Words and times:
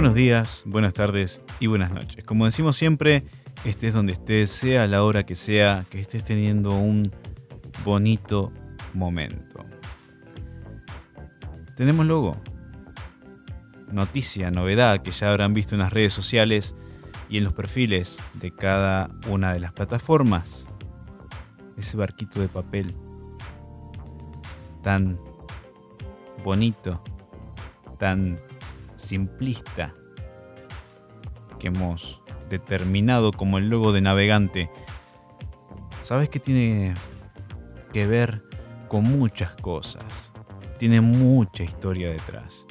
Buenos 0.00 0.14
días, 0.14 0.62
buenas 0.64 0.94
tardes 0.94 1.42
y 1.58 1.66
buenas 1.66 1.90
noches. 1.90 2.24
Como 2.24 2.46
decimos 2.46 2.74
siempre, 2.74 3.22
estés 3.66 3.92
donde 3.92 4.14
estés, 4.14 4.50
sea 4.50 4.86
la 4.86 5.04
hora 5.04 5.26
que 5.26 5.34
sea, 5.34 5.84
que 5.90 6.00
estés 6.00 6.24
teniendo 6.24 6.74
un 6.74 7.12
bonito 7.84 8.50
momento. 8.94 9.62
Tenemos 11.76 12.06
logo. 12.06 12.40
Noticia, 13.92 14.50
novedad 14.50 15.02
que 15.02 15.10
ya 15.10 15.28
habrán 15.28 15.52
visto 15.52 15.74
en 15.74 15.80
las 15.80 15.92
redes 15.92 16.14
sociales 16.14 16.74
y 17.28 17.36
en 17.36 17.44
los 17.44 17.52
perfiles 17.52 18.20
de 18.32 18.52
cada 18.52 19.10
una 19.28 19.52
de 19.52 19.60
las 19.60 19.74
plataformas. 19.74 20.66
Ese 21.76 21.98
barquito 21.98 22.40
de 22.40 22.48
papel 22.48 22.96
tan 24.82 25.20
bonito, 26.42 27.02
tan 27.98 28.40
simplista 29.00 29.94
que 31.58 31.68
hemos 31.68 32.22
determinado 32.48 33.32
como 33.32 33.58
el 33.58 33.68
logo 33.68 33.92
de 33.92 34.00
navegante, 34.00 34.70
sabes 36.02 36.28
que 36.28 36.40
tiene 36.40 36.94
que 37.92 38.06
ver 38.06 38.42
con 38.88 39.04
muchas 39.04 39.54
cosas. 39.56 40.32
Tiene 40.78 41.00
mucha 41.00 41.62
historia 41.62 42.10
detrás. 42.10 42.66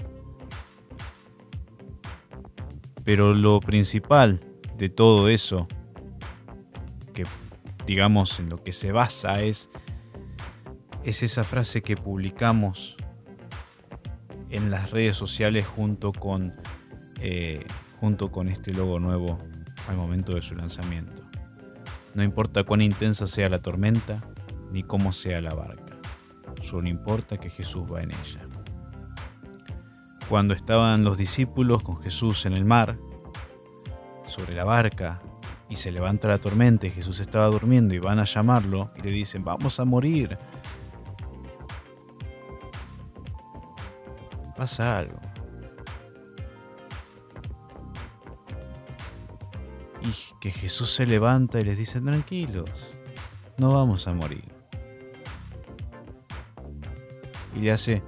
Pero 3.03 3.33
lo 3.33 3.59
principal 3.59 4.43
de 4.77 4.89
todo 4.89 5.29
eso, 5.29 5.67
que 7.13 7.25
digamos 7.85 8.39
en 8.39 8.49
lo 8.49 8.63
que 8.63 8.71
se 8.71 8.91
basa 8.91 9.41
es, 9.41 9.69
es 11.03 11.23
esa 11.23 11.43
frase 11.43 11.81
que 11.81 11.95
publicamos 11.95 12.97
en 14.49 14.71
las 14.71 14.91
redes 14.91 15.15
sociales 15.15 15.67
junto 15.67 16.11
con, 16.11 16.53
eh, 17.19 17.65
junto 17.99 18.31
con 18.31 18.49
este 18.49 18.73
logo 18.73 18.99
nuevo 18.99 19.37
al 19.87 19.97
momento 19.97 20.33
de 20.33 20.41
su 20.41 20.55
lanzamiento. 20.55 21.23
No 22.13 22.23
importa 22.23 22.63
cuán 22.63 22.81
intensa 22.81 23.27
sea 23.27 23.49
la 23.49 23.61
tormenta, 23.61 24.23
ni 24.71 24.83
cómo 24.83 25.11
sea 25.11 25.41
la 25.41 25.53
barca, 25.53 25.97
solo 26.61 26.87
importa 26.87 27.37
que 27.37 27.49
Jesús 27.49 27.83
va 27.91 28.01
en 28.01 28.11
ella. 28.11 28.41
Cuando 30.27 30.53
estaban 30.53 31.03
los 31.03 31.17
discípulos 31.17 31.81
con 31.81 31.99
Jesús 32.01 32.45
en 32.45 32.53
el 32.53 32.65
mar, 32.65 32.99
sobre 34.25 34.53
la 34.53 34.63
barca, 34.63 35.21
y 35.69 35.75
se 35.75 35.91
levanta 35.91 36.27
la 36.27 36.39
tormenta 36.39 36.87
y 36.87 36.91
Jesús 36.91 37.19
estaba 37.19 37.45
durmiendo 37.45 37.93
y 37.93 37.99
van 37.99 38.19
a 38.19 38.25
llamarlo 38.25 38.91
y 38.97 39.01
le 39.03 39.11
dicen, 39.11 39.43
vamos 39.43 39.79
a 39.79 39.85
morir, 39.85 40.37
pasa 44.59 44.99
algo. 44.99 45.17
Y 50.01 50.11
que 50.41 50.51
Jesús 50.51 50.93
se 50.93 51.05
levanta 51.05 51.61
y 51.61 51.63
les 51.63 51.77
dice, 51.77 52.01
tranquilos, 52.01 52.69
no 53.57 53.71
vamos 53.71 54.05
a 54.09 54.13
morir. 54.13 54.43
Y 57.55 57.61
le 57.61 57.71
hace 57.71 58.03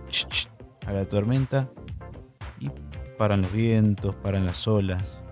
a 0.85 0.91
la 0.91 1.07
tormenta 1.07 1.69
y 2.59 2.69
paran 3.17 3.43
los 3.43 3.53
vientos, 3.53 4.13
paran 4.15 4.45
las 4.45 4.67
olas. 4.67 5.23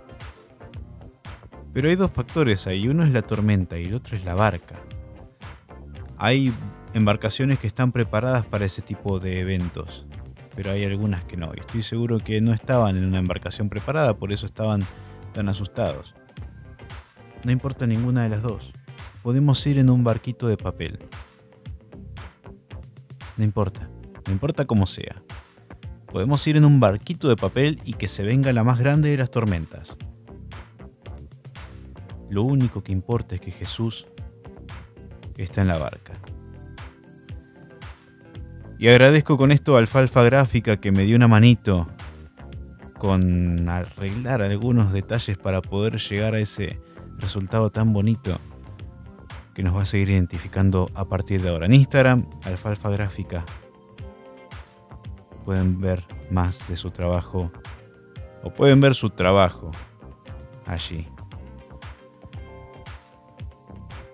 Pero 1.73 1.89
hay 1.89 1.97
dos 1.97 2.11
factores 2.11 2.65
ahí, 2.65 2.87
uno 2.87 3.03
es 3.03 3.11
la 3.11 3.23
tormenta 3.23 3.77
y 3.77 3.83
el 3.83 3.93
otro 3.93 4.15
es 4.15 4.23
la 4.23 4.35
barca. 4.35 4.75
Hay 6.17 6.53
embarcaciones 6.93 7.59
que 7.59 7.67
están 7.67 7.91
preparadas 7.91 8.45
para 8.45 8.63
ese 8.63 8.81
tipo 8.81 9.19
de 9.19 9.41
eventos 9.41 10.05
pero 10.55 10.71
hay 10.71 10.83
algunas 10.83 11.23
que 11.23 11.37
no. 11.37 11.51
Y 11.55 11.59
estoy 11.59 11.83
seguro 11.83 12.17
que 12.17 12.41
no 12.41 12.53
estaban 12.53 12.97
en 12.97 13.05
una 13.05 13.19
embarcación 13.19 13.69
preparada, 13.69 14.15
por 14.17 14.31
eso 14.31 14.45
estaban 14.45 14.81
tan 15.33 15.49
asustados. 15.49 16.15
No 17.43 17.51
importa 17.51 17.87
ninguna 17.87 18.23
de 18.23 18.29
las 18.29 18.41
dos. 18.41 18.73
Podemos 19.23 19.65
ir 19.67 19.79
en 19.79 19.89
un 19.89 20.03
barquito 20.03 20.47
de 20.47 20.57
papel. 20.57 20.99
No 23.37 23.43
importa. 23.43 23.89
No 24.25 24.33
importa 24.33 24.65
cómo 24.65 24.85
sea. 24.85 25.23
Podemos 26.11 26.45
ir 26.47 26.57
en 26.57 26.65
un 26.65 26.79
barquito 26.79 27.29
de 27.29 27.35
papel 27.35 27.81
y 27.85 27.93
que 27.93 28.07
se 28.07 28.23
venga 28.23 28.51
la 28.51 28.63
más 28.63 28.79
grande 28.79 29.09
de 29.09 29.17
las 29.17 29.31
tormentas. 29.31 29.97
Lo 32.29 32.43
único 32.43 32.83
que 32.83 32.91
importa 32.91 33.35
es 33.35 33.41
que 33.41 33.51
Jesús 33.51 34.07
está 35.37 35.61
en 35.61 35.67
la 35.67 35.77
barca. 35.77 36.13
Y 38.79 38.87
agradezco 38.87 39.37
con 39.37 39.51
esto 39.51 39.75
a 39.75 39.79
Alfalfa 39.79 40.23
Gráfica 40.23 40.77
que 40.77 40.93
me 40.93 41.03
dio 41.03 41.17
una 41.17 41.27
manito 41.27 41.89
con 42.97 43.67
arreglar 43.67 44.41
algunos 44.41 44.93
detalles 44.93 45.37
para 45.37 45.61
poder 45.61 45.97
llegar 45.97 46.33
a 46.33 46.39
ese 46.39 46.79
resultado 47.17 47.71
tan 47.71 47.91
bonito 47.91 48.39
que 49.53 49.63
nos 49.63 49.75
va 49.75 49.81
a 49.81 49.85
seguir 49.85 50.11
identificando 50.11 50.89
a 50.93 51.03
partir 51.03 51.41
de 51.41 51.49
ahora. 51.49 51.65
En 51.65 51.73
Instagram, 51.73 52.25
Alfalfa 52.45 52.89
Gráfica. 52.89 53.43
Pueden 55.43 55.81
ver 55.81 56.05
más 56.31 56.65
de 56.69 56.77
su 56.77 56.89
trabajo 56.89 57.51
o 58.43 58.53
pueden 58.53 58.79
ver 58.79 58.95
su 58.95 59.09
trabajo 59.09 59.71
allí. 60.65 61.05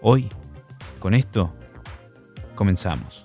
Hoy, 0.02 0.28
con 1.00 1.14
esto, 1.14 1.54
comenzamos. 2.56 3.25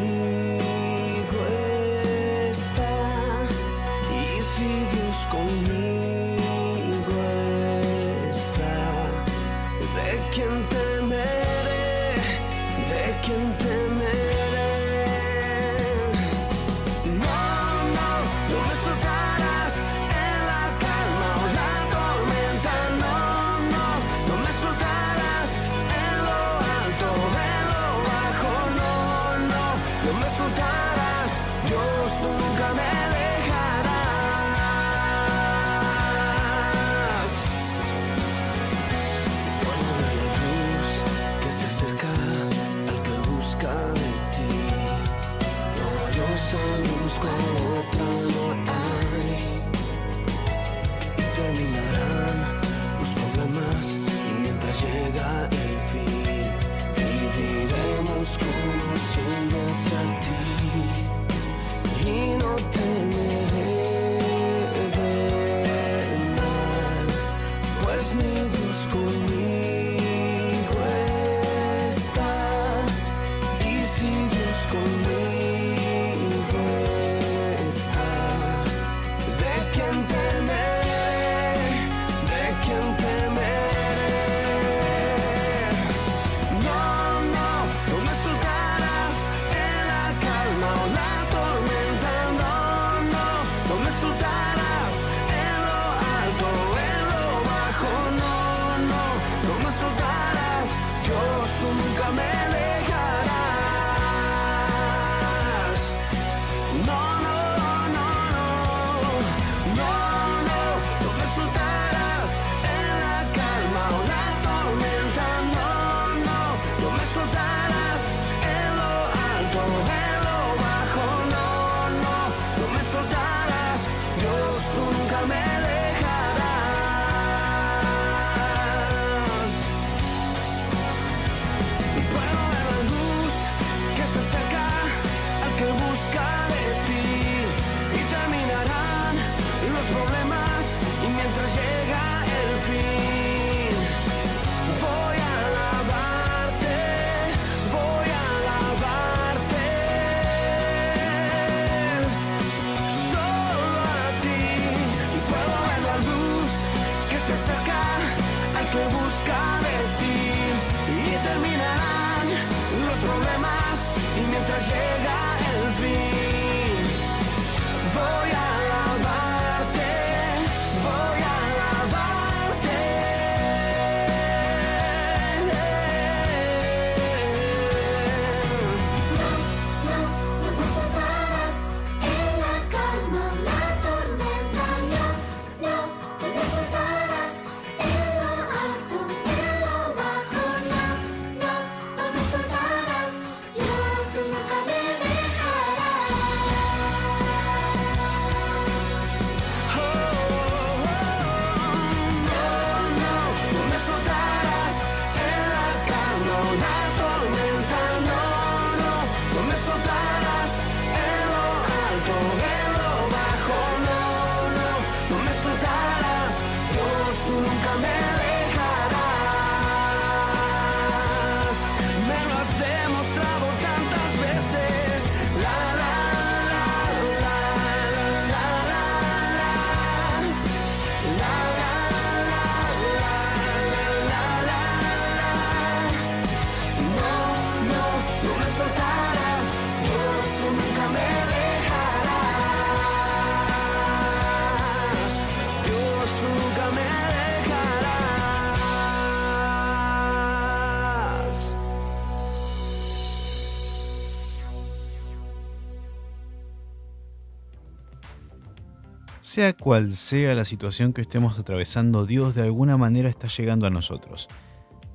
Sea 259.31 259.53
cual 259.53 259.91
sea 259.91 260.35
la 260.35 260.43
situación 260.43 260.91
que 260.91 260.99
estemos 260.99 261.39
atravesando, 261.39 262.05
Dios 262.05 262.35
de 262.35 262.41
alguna 262.41 262.75
manera 262.75 263.07
está 263.07 263.29
llegando 263.29 263.65
a 263.65 263.69
nosotros. 263.69 264.27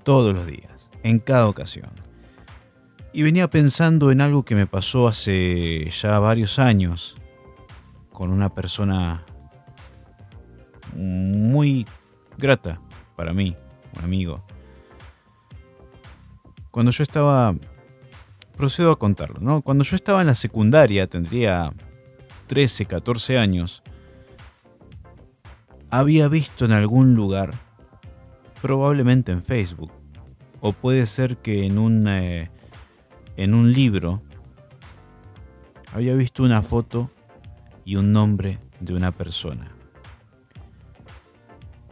Todos 0.02 0.34
los 0.34 0.44
días, 0.44 0.90
en 1.02 1.20
cada 1.20 1.48
ocasión. 1.48 1.88
Y 3.14 3.22
venía 3.22 3.48
pensando 3.48 4.10
en 4.10 4.20
algo 4.20 4.44
que 4.44 4.54
me 4.54 4.66
pasó 4.66 5.08
hace 5.08 5.88
ya 5.88 6.18
varios 6.18 6.58
años 6.58 7.16
con 8.12 8.30
una 8.30 8.54
persona 8.54 9.24
muy 10.94 11.86
grata 12.36 12.78
para 13.16 13.32
mí, 13.32 13.56
un 13.96 14.04
amigo. 14.04 14.44
Cuando 16.70 16.92
yo 16.92 17.02
estaba, 17.02 17.54
procedo 18.54 18.92
a 18.92 18.98
contarlo, 18.98 19.40
¿no? 19.40 19.62
Cuando 19.62 19.82
yo 19.82 19.96
estaba 19.96 20.20
en 20.20 20.26
la 20.26 20.34
secundaria, 20.34 21.06
tendría 21.06 21.72
13, 22.48 22.84
14 22.84 23.38
años, 23.38 23.82
había 25.90 26.28
visto 26.28 26.64
en 26.64 26.72
algún 26.72 27.14
lugar, 27.14 27.54
probablemente 28.62 29.32
en 29.32 29.42
Facebook, 29.42 29.92
o 30.60 30.72
puede 30.72 31.06
ser 31.06 31.38
que 31.38 31.66
en 31.66 31.78
un, 31.78 32.08
eh, 32.08 32.50
en 33.36 33.54
un 33.54 33.72
libro, 33.72 34.22
había 35.92 36.14
visto 36.14 36.42
una 36.42 36.62
foto 36.62 37.10
y 37.84 37.96
un 37.96 38.12
nombre 38.12 38.58
de 38.80 38.94
una 38.94 39.12
persona. 39.12 39.72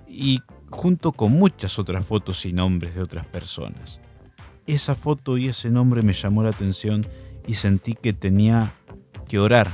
Y 0.06 0.42
junto 0.70 1.12
con 1.12 1.32
muchas 1.32 1.78
otras 1.78 2.04
fotos 2.06 2.44
y 2.46 2.52
nombres 2.52 2.94
de 2.94 3.02
otras 3.02 3.26
personas. 3.26 4.00
Esa 4.66 4.94
foto 4.94 5.38
y 5.38 5.48
ese 5.48 5.70
nombre 5.70 6.02
me 6.02 6.12
llamó 6.12 6.42
la 6.42 6.50
atención 6.50 7.06
y 7.46 7.54
sentí 7.54 7.94
que 7.94 8.12
tenía 8.12 8.74
que 9.28 9.38
orar 9.38 9.68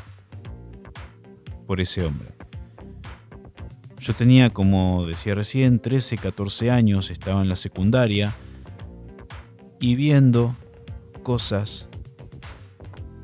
por 1.67 1.81
ese 1.81 2.05
hombre. 2.05 2.40
Yo 4.01 4.15
tenía, 4.15 4.49
como 4.49 5.05
decía 5.05 5.35
recién, 5.35 5.79
13, 5.79 6.17
14 6.17 6.71
años, 6.71 7.11
estaba 7.11 7.43
en 7.43 7.51
la 7.51 7.57
secundaria 7.57 8.33
y 9.79 9.95
viendo 9.95 10.57
cosas 11.23 11.87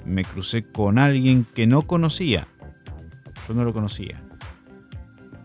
me 0.04 0.22
crucé 0.22 0.70
con 0.70 0.98
alguien 0.98 1.46
que 1.54 1.66
no 1.66 1.80
conocía. 1.82 2.46
Yo 3.48 3.54
no 3.54 3.64
lo 3.64 3.72
conocía. 3.72 4.22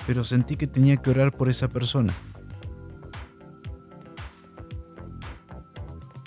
Pero 0.06 0.26
sentí 0.26 0.58
que 0.58 0.68
tenía 0.68 0.98
que 0.98 1.12
orar 1.12 1.32
por 1.32 1.48
esa 1.48 1.70
persona. 1.70 2.14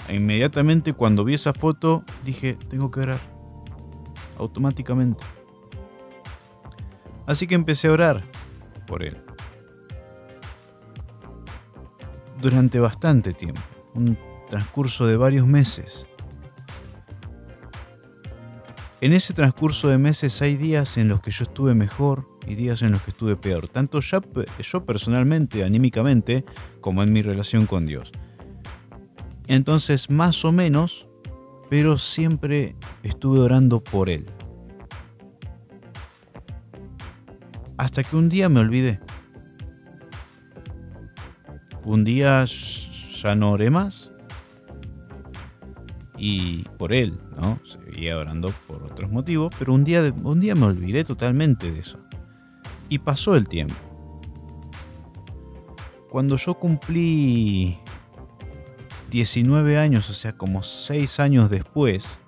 E 0.08 0.16
inmediatamente 0.16 0.94
cuando 0.94 1.24
vi 1.24 1.34
esa 1.34 1.52
foto 1.52 2.04
dije, 2.24 2.56
tengo 2.70 2.90
que 2.90 3.00
orar. 3.00 3.20
Automáticamente. 4.38 5.22
Así 7.26 7.46
que 7.46 7.54
empecé 7.54 7.88
a 7.88 7.92
orar 7.92 8.33
por 8.86 9.02
él. 9.02 9.16
Durante 12.40 12.78
bastante 12.78 13.32
tiempo, 13.32 13.60
un 13.94 14.18
transcurso 14.48 15.06
de 15.06 15.16
varios 15.16 15.46
meses. 15.46 16.06
En 19.00 19.12
ese 19.12 19.34
transcurso 19.34 19.88
de 19.88 19.98
meses 19.98 20.40
hay 20.40 20.56
días 20.56 20.96
en 20.96 21.08
los 21.08 21.20
que 21.20 21.30
yo 21.30 21.42
estuve 21.44 21.74
mejor 21.74 22.26
y 22.46 22.54
días 22.54 22.82
en 22.82 22.92
los 22.92 23.02
que 23.02 23.10
estuve 23.10 23.36
peor, 23.36 23.68
tanto 23.68 24.00
yo, 24.00 24.20
yo 24.62 24.84
personalmente, 24.86 25.64
anímicamente, 25.64 26.44
como 26.80 27.02
en 27.02 27.12
mi 27.12 27.22
relación 27.22 27.66
con 27.66 27.86
Dios. 27.86 28.12
Entonces, 29.46 30.08
más 30.08 30.44
o 30.44 30.52
menos, 30.52 31.06
pero 31.68 31.96
siempre 31.96 32.76
estuve 33.02 33.40
orando 33.40 33.82
por 33.82 34.08
Él. 34.08 34.26
Hasta 37.76 38.04
que 38.04 38.16
un 38.16 38.28
día 38.28 38.48
me 38.48 38.60
olvidé. 38.60 39.00
Un 41.84 42.04
día 42.04 42.44
ya 42.44 43.34
no 43.34 43.52
oré 43.52 43.70
más. 43.70 44.10
Y 46.16 46.62
por 46.78 46.92
él, 46.92 47.18
¿no? 47.36 47.58
Seguía 47.64 48.16
orando 48.16 48.52
por 48.66 48.84
otros 48.84 49.10
motivos, 49.10 49.54
pero 49.58 49.74
un 49.74 49.84
día, 49.84 50.14
un 50.22 50.40
día 50.40 50.54
me 50.54 50.66
olvidé 50.66 51.04
totalmente 51.04 51.70
de 51.70 51.80
eso. 51.80 51.98
Y 52.88 52.98
pasó 53.00 53.34
el 53.34 53.48
tiempo. 53.48 53.74
Cuando 56.08 56.36
yo 56.36 56.54
cumplí 56.54 57.78
19 59.10 59.78
años, 59.78 60.08
o 60.10 60.12
sea, 60.14 60.36
como 60.36 60.62
6 60.62 61.18
años 61.18 61.50
después, 61.50 62.18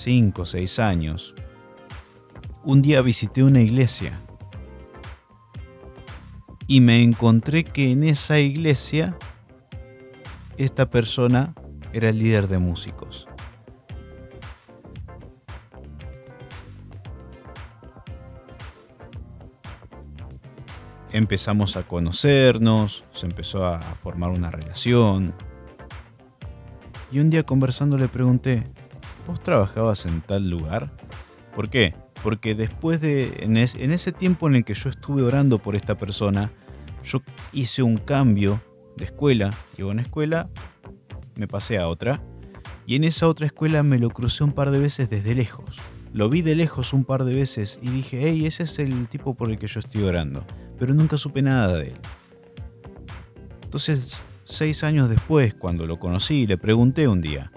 5 0.00 0.42
o 0.42 0.44
6 0.46 0.78
años, 0.78 1.34
un 2.64 2.80
día 2.80 3.02
visité 3.02 3.42
una 3.42 3.60
iglesia 3.60 4.22
y 6.66 6.80
me 6.80 7.02
encontré 7.02 7.64
que 7.64 7.92
en 7.92 8.04
esa 8.04 8.38
iglesia 8.38 9.18
esta 10.56 10.88
persona 10.88 11.54
era 11.92 12.08
el 12.08 12.18
líder 12.18 12.48
de 12.48 12.58
músicos. 12.58 13.28
Empezamos 21.12 21.76
a 21.76 21.82
conocernos, 21.82 23.04
se 23.12 23.26
empezó 23.26 23.66
a 23.66 23.80
formar 23.80 24.30
una 24.30 24.50
relación. 24.50 25.34
Y 27.12 27.18
un 27.18 27.28
día 27.28 27.42
conversando 27.42 27.98
le 27.98 28.08
pregunté, 28.08 28.64
¿vos 29.30 29.40
trabajabas 29.40 30.06
en 30.06 30.22
tal 30.22 30.50
lugar? 30.50 30.90
¿Por 31.54 31.70
qué? 31.70 31.94
Porque 32.22 32.56
después 32.56 33.00
de, 33.00 33.32
en, 33.40 33.56
ese 33.56 34.10
tiempo 34.12 34.48
en 34.48 34.56
el 34.56 34.64
que 34.64 34.74
yo 34.74 34.90
estuve 34.90 35.22
orando 35.22 35.60
por 35.60 35.76
esta 35.76 35.96
persona, 35.96 36.50
yo 37.04 37.22
hice 37.52 37.84
un 37.84 37.96
cambio 37.96 38.60
de 38.96 39.04
escuela. 39.04 39.50
Llego 39.76 39.90
a 39.90 39.92
una 39.92 40.02
escuela, 40.02 40.50
me 41.36 41.46
pasé 41.46 41.78
a 41.78 41.86
otra. 41.86 42.20
Y 42.86 42.96
en 42.96 43.04
esa 43.04 43.28
otra 43.28 43.46
escuela 43.46 43.84
me 43.84 44.00
lo 44.00 44.10
crucé 44.10 44.42
un 44.42 44.52
par 44.52 44.72
de 44.72 44.80
veces 44.80 45.08
desde 45.08 45.36
lejos. 45.36 45.76
Lo 46.12 46.28
vi 46.28 46.42
de 46.42 46.56
lejos 46.56 46.92
un 46.92 47.04
par 47.04 47.22
de 47.22 47.34
veces 47.34 47.78
y 47.80 47.88
dije, 47.88 48.18
hey, 48.22 48.46
ese 48.46 48.64
es 48.64 48.80
el 48.80 49.06
tipo 49.06 49.34
por 49.34 49.48
el 49.48 49.58
que 49.58 49.68
yo 49.68 49.78
estoy 49.78 50.02
orando. 50.02 50.44
Pero 50.76 50.92
nunca 50.92 51.16
supe 51.16 51.40
nada 51.40 51.78
de 51.78 51.90
él. 51.90 52.00
Entonces, 53.62 54.18
seis 54.44 54.82
años 54.82 55.08
después, 55.08 55.54
cuando 55.54 55.86
lo 55.86 56.00
conocí, 56.00 56.48
le 56.48 56.58
pregunté 56.58 57.06
un 57.06 57.20
día, 57.20 57.52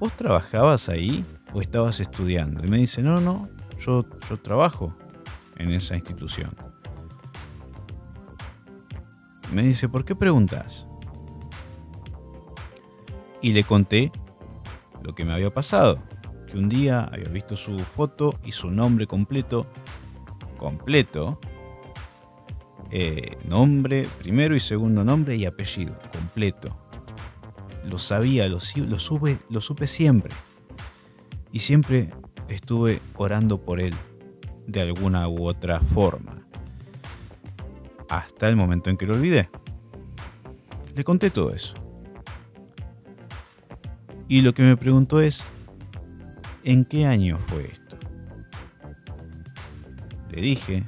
¿vos 0.00 0.16
trabajabas 0.16 0.88
ahí 0.88 1.24
o 1.52 1.60
estabas 1.60 2.00
estudiando? 2.00 2.64
Y 2.64 2.68
me 2.68 2.78
dice, 2.78 3.02
no, 3.02 3.20
no, 3.20 3.48
yo, 3.78 4.04
yo 4.28 4.40
trabajo 4.40 4.96
en 5.56 5.70
esa 5.70 5.94
institución. 5.94 6.56
Me 9.52 9.62
dice, 9.62 9.88
¿por 9.88 10.04
qué 10.04 10.16
preguntas? 10.16 10.86
Y 13.42 13.52
le 13.52 13.62
conté 13.62 14.10
lo 15.02 15.14
que 15.14 15.24
me 15.24 15.32
había 15.32 15.52
pasado, 15.52 16.02
que 16.46 16.56
un 16.56 16.68
día 16.68 17.04
había 17.04 17.28
visto 17.28 17.56
su 17.56 17.78
foto 17.78 18.34
y 18.44 18.52
su 18.52 18.70
nombre 18.70 19.06
completo, 19.06 19.66
completo, 20.56 21.38
eh, 22.90 23.36
nombre, 23.44 24.06
primero 24.18 24.54
y 24.54 24.60
segundo 24.60 25.04
nombre 25.04 25.36
y 25.36 25.46
apellido, 25.46 25.98
completo. 26.12 26.76
Lo 27.84 27.98
sabía, 27.98 28.48
lo, 28.48 28.60
supe, 28.60 29.38
lo 29.48 29.60
supe 29.60 29.86
siempre. 29.86 30.34
Y 31.52 31.60
siempre 31.60 32.10
estuve 32.48 33.00
orando 33.16 33.60
por 33.60 33.80
él, 33.80 33.94
de 34.66 34.80
alguna 34.82 35.28
u 35.28 35.46
otra 35.46 35.80
forma. 35.80 36.46
Hasta 38.08 38.48
el 38.48 38.56
momento 38.56 38.90
en 38.90 38.96
que 38.96 39.06
lo 39.06 39.14
olvidé. 39.14 39.48
Le 40.94 41.04
conté 41.04 41.30
todo 41.30 41.52
eso. 41.52 41.74
Y 44.28 44.42
lo 44.42 44.52
que 44.52 44.62
me 44.62 44.76
preguntó 44.76 45.20
es, 45.20 45.42
¿en 46.62 46.84
qué 46.84 47.06
año 47.06 47.38
fue 47.38 47.70
esto? 47.72 47.96
Le 50.30 50.40
dije, 50.40 50.84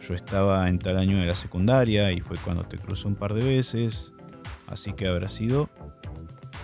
yo 0.00 0.14
estaba 0.14 0.68
en 0.68 0.78
tal 0.78 0.98
año 0.98 1.18
de 1.18 1.26
la 1.26 1.34
secundaria 1.34 2.12
y 2.12 2.20
fue 2.20 2.36
cuando 2.36 2.64
te 2.64 2.76
crucé 2.76 3.08
un 3.08 3.14
par 3.14 3.32
de 3.32 3.44
veces, 3.44 4.12
así 4.66 4.92
que 4.92 5.06
habrá 5.06 5.28
sido 5.28 5.70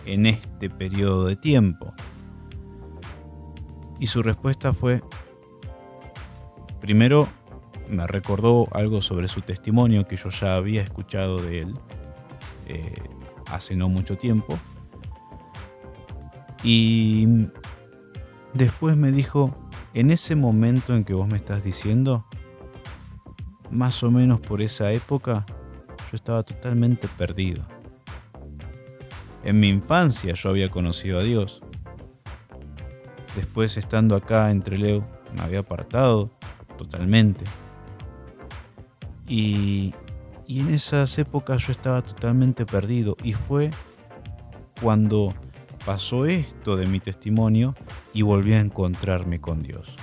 en 0.07 0.26
este 0.26 0.71
periodo 0.71 1.26
de 1.26 1.37
tiempo. 1.37 1.93
Y 3.99 4.07
su 4.07 4.23
respuesta 4.23 4.73
fue, 4.73 5.02
primero 6.81 7.28
me 7.88 8.07
recordó 8.07 8.69
algo 8.73 9.00
sobre 9.00 9.28
su 9.28 9.40
testimonio 9.40 10.07
que 10.07 10.17
yo 10.17 10.28
ya 10.28 10.57
había 10.57 10.83
escuchado 10.83 11.38
de 11.38 11.61
él 11.61 11.75
eh, 12.67 12.93
hace 13.50 13.75
no 13.75 13.88
mucho 13.88 14.17
tiempo. 14.17 14.59
Y 16.62 17.26
después 18.55 18.97
me 18.97 19.12
dijo, 19.12 19.57
en 19.95 20.11
ese 20.11 20.37
momento 20.37 20.95
en 20.95 21.05
que 21.05 21.14
vos 21.14 21.28
me 21.28 21.37
estás 21.37 21.64
diciendo, 21.64 22.26
más 23.71 24.02
o 24.02 24.11
menos 24.11 24.40
por 24.40 24.61
esa 24.61 24.93
época, 24.93 25.47
yo 26.11 26.14
estaba 26.17 26.43
totalmente 26.43 27.09
perdido. 27.09 27.67
En 29.49 29.61
mi 29.61 29.69
infancia 29.69 30.35
yo 30.35 30.50
había 30.50 30.69
conocido 30.69 31.19
a 31.19 31.23
Dios. 31.23 31.62
Después 33.35 33.78
estando 33.78 34.14
acá 34.14 34.50
entre 34.50 34.76
Leo, 34.76 35.09
me 35.35 35.40
había 35.40 35.61
apartado 35.61 36.31
totalmente. 36.76 37.47
Y, 39.26 39.95
y 40.47 40.61
en 40.61 40.69
esas 40.75 41.19
épocas 41.19 41.67
yo 41.67 41.73
estaba 41.73 42.02
totalmente 42.02 42.67
perdido. 42.67 43.17
Y 43.23 43.33
fue 43.33 43.71
cuando 44.83 45.35
pasó 45.87 46.26
esto 46.26 46.76
de 46.76 46.87
mi 46.87 47.00
testimonio 47.00 47.75
y 48.12 48.21
volví 48.21 48.52
a 48.52 48.61
encontrarme 48.61 49.40
con 49.40 49.62
Dios. 49.62 49.97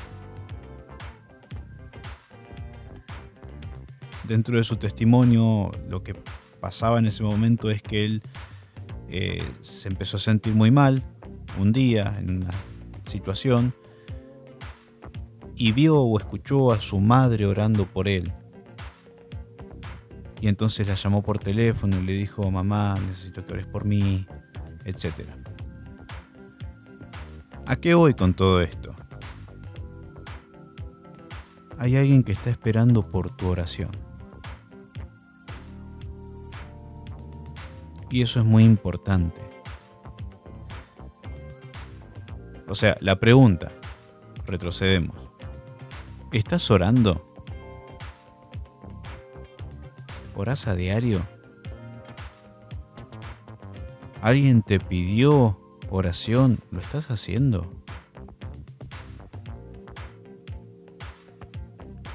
Dentro 4.24 4.58
de 4.58 4.64
su 4.64 4.78
testimonio, 4.78 5.70
lo 5.88 6.02
que 6.02 6.16
pasaba 6.60 6.98
en 6.98 7.06
ese 7.06 7.22
momento 7.22 7.70
es 7.70 7.84
que 7.84 8.06
él 8.06 8.24
eh, 9.18 9.42
se 9.62 9.88
empezó 9.88 10.18
a 10.18 10.20
sentir 10.20 10.54
muy 10.54 10.72
mal 10.72 11.02
un 11.58 11.72
día 11.72 12.18
en 12.20 12.44
una 12.44 12.52
situación 13.06 13.74
y 15.56 15.72
vio 15.72 16.02
o 16.02 16.20
escuchó 16.20 16.74
a 16.74 16.82
su 16.82 17.00
madre 17.00 17.46
orando 17.46 17.86
por 17.86 18.10
él. 18.10 18.34
Y 20.42 20.50
entonces 20.50 20.86
la 20.86 20.96
llamó 20.96 21.24
por 21.24 21.40
teléfono 21.40 21.98
y 21.98 22.04
le 22.04 22.12
dijo, 22.12 22.52
mamá, 22.52 22.96
necesito 23.08 23.46
que 23.46 23.54
ores 23.54 23.68
por 23.68 23.86
mí, 23.86 24.28
etcétera. 24.84 25.38
¿A 27.68 27.78
qué 27.78 27.94
voy 27.94 28.16
con 28.16 28.34
todo 28.34 28.60
esto? 28.60 28.94
Hay 31.78 31.96
alguien 31.96 32.22
que 32.22 32.34
está 32.34 32.50
esperando 32.50 33.08
por 33.08 33.34
tu 33.34 33.48
oración. 33.48 33.92
Y 38.10 38.22
eso 38.22 38.40
es 38.40 38.46
muy 38.46 38.64
importante. 38.64 39.42
O 42.68 42.76
sea, 42.76 42.98
la 43.00 43.20
pregunta, 43.20 43.72
retrocedemos. 44.46 45.16
¿Estás 46.32 46.70
orando? 46.72 47.26
¿Orás 50.36 50.68
a 50.68 50.76
diario? 50.76 51.26
¿Alguien 54.22 54.64
te 54.64 54.80
pidió 54.80 55.60
oración, 55.90 56.60
¿lo 56.72 56.80
estás 56.80 57.12
haciendo? 57.12 57.72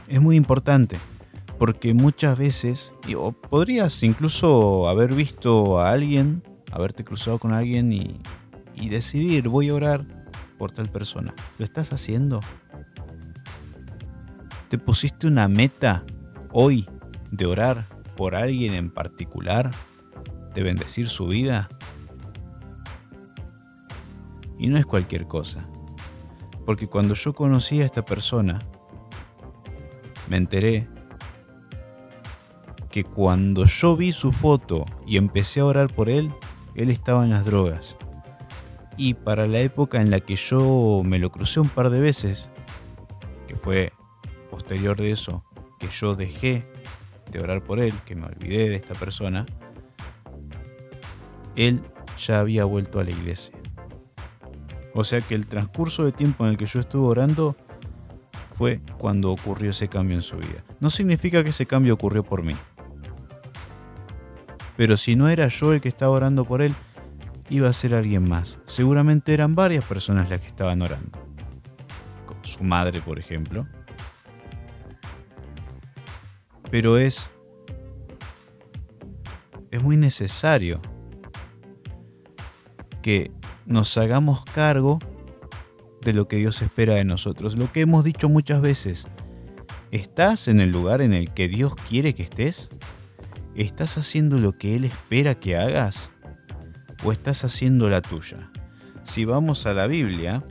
Es 0.08 0.20
muy 0.20 0.34
importante, 0.34 0.98
porque 1.60 1.92
muchas 1.92 2.38
veces, 2.38 2.94
o 3.14 3.32
podrías 3.32 4.02
incluso 4.02 4.88
haber 4.88 5.12
visto 5.12 5.78
a 5.78 5.90
alguien, 5.90 6.42
haberte 6.72 7.04
cruzado 7.04 7.38
con 7.38 7.52
alguien 7.52 7.92
y, 7.92 8.18
y 8.74 8.88
decidir, 8.88 9.50
voy 9.50 9.68
a 9.68 9.74
orar 9.74 10.06
por 10.56 10.72
tal 10.72 10.88
persona. 10.88 11.34
¿Lo 11.58 11.66
estás 11.66 11.92
haciendo? 11.92 12.40
¿Te 14.70 14.78
pusiste 14.78 15.26
una 15.26 15.48
meta 15.48 16.02
hoy 16.50 16.88
de 17.30 17.44
orar 17.44 17.90
por 18.16 18.36
alguien 18.36 18.72
en 18.72 18.90
particular? 18.90 19.70
¿De 20.54 20.62
bendecir 20.62 21.10
su 21.10 21.26
vida? 21.26 21.68
Y 24.58 24.68
no 24.68 24.78
es 24.78 24.86
cualquier 24.86 25.26
cosa. 25.26 25.68
Porque 26.64 26.86
cuando 26.86 27.12
yo 27.12 27.34
conocí 27.34 27.82
a 27.82 27.84
esta 27.84 28.02
persona, 28.02 28.58
me 30.26 30.38
enteré 30.38 30.88
que 32.90 33.04
cuando 33.04 33.64
yo 33.64 33.96
vi 33.96 34.12
su 34.12 34.32
foto 34.32 34.84
y 35.06 35.16
empecé 35.16 35.60
a 35.60 35.64
orar 35.64 35.92
por 35.92 36.08
él, 36.08 36.32
él 36.74 36.90
estaba 36.90 37.24
en 37.24 37.30
las 37.30 37.44
drogas. 37.44 37.96
Y 38.96 39.14
para 39.14 39.46
la 39.46 39.60
época 39.60 40.02
en 40.02 40.10
la 40.10 40.20
que 40.20 40.36
yo 40.36 41.02
me 41.04 41.18
lo 41.18 41.30
crucé 41.30 41.60
un 41.60 41.68
par 41.68 41.90
de 41.90 42.00
veces, 42.00 42.50
que 43.46 43.54
fue 43.56 43.92
posterior 44.50 45.00
de 45.00 45.12
eso, 45.12 45.44
que 45.78 45.88
yo 45.88 46.16
dejé 46.16 46.66
de 47.30 47.40
orar 47.40 47.62
por 47.62 47.78
él, 47.78 47.94
que 48.04 48.16
me 48.16 48.26
olvidé 48.26 48.68
de 48.68 48.74
esta 48.74 48.94
persona, 48.94 49.46
él 51.56 51.80
ya 52.18 52.40
había 52.40 52.64
vuelto 52.64 53.00
a 53.00 53.04
la 53.04 53.10
iglesia. 53.10 53.54
O 54.94 55.04
sea 55.04 55.20
que 55.20 55.34
el 55.34 55.46
transcurso 55.46 56.04
de 56.04 56.12
tiempo 56.12 56.44
en 56.44 56.50
el 56.50 56.56
que 56.56 56.66
yo 56.66 56.80
estuve 56.80 57.06
orando 57.06 57.56
fue 58.48 58.80
cuando 58.98 59.30
ocurrió 59.30 59.70
ese 59.70 59.88
cambio 59.88 60.16
en 60.16 60.22
su 60.22 60.36
vida. 60.36 60.64
No 60.80 60.90
significa 60.90 61.42
que 61.44 61.50
ese 61.50 61.66
cambio 61.66 61.94
ocurrió 61.94 62.22
por 62.24 62.42
mí. 62.42 62.54
Pero 64.80 64.96
si 64.96 65.14
no 65.14 65.28
era 65.28 65.46
yo 65.48 65.74
el 65.74 65.82
que 65.82 65.90
estaba 65.90 66.12
orando 66.12 66.46
por 66.46 66.62
él, 66.62 66.74
iba 67.50 67.68
a 67.68 67.72
ser 67.74 67.94
alguien 67.94 68.26
más. 68.26 68.58
Seguramente 68.64 69.34
eran 69.34 69.54
varias 69.54 69.84
personas 69.84 70.30
las 70.30 70.40
que 70.40 70.46
estaban 70.46 70.80
orando. 70.80 71.18
Su 72.40 72.64
madre, 72.64 73.02
por 73.02 73.18
ejemplo. 73.18 73.66
Pero 76.70 76.96
es 76.96 77.30
es 79.70 79.82
muy 79.82 79.98
necesario 79.98 80.80
que 83.02 83.32
nos 83.66 83.98
hagamos 83.98 84.46
cargo 84.46 84.98
de 86.00 86.14
lo 86.14 86.26
que 86.26 86.36
Dios 86.36 86.62
espera 86.62 86.94
de 86.94 87.04
nosotros. 87.04 87.58
Lo 87.58 87.70
que 87.70 87.82
hemos 87.82 88.02
dicho 88.02 88.30
muchas 88.30 88.62
veces, 88.62 89.08
¿estás 89.90 90.48
en 90.48 90.58
el 90.58 90.70
lugar 90.70 91.02
en 91.02 91.12
el 91.12 91.34
que 91.34 91.48
Dios 91.48 91.74
quiere 91.74 92.14
que 92.14 92.22
estés? 92.22 92.70
¿Estás 93.54 93.98
haciendo 93.98 94.38
lo 94.38 94.56
que 94.56 94.76
Él 94.76 94.84
espera 94.84 95.34
que 95.34 95.56
hagas? 95.56 96.10
¿O 97.04 97.12
estás 97.12 97.44
haciendo 97.44 97.88
la 97.88 98.00
tuya? 98.00 98.50
Si 99.02 99.24
vamos 99.24 99.66
a 99.66 99.74
la 99.74 99.86
Biblia, 99.86 100.44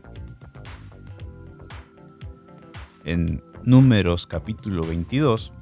en 3.05 3.41
Números 3.63 4.27
capítulo 4.27 4.83
22, 4.83 5.53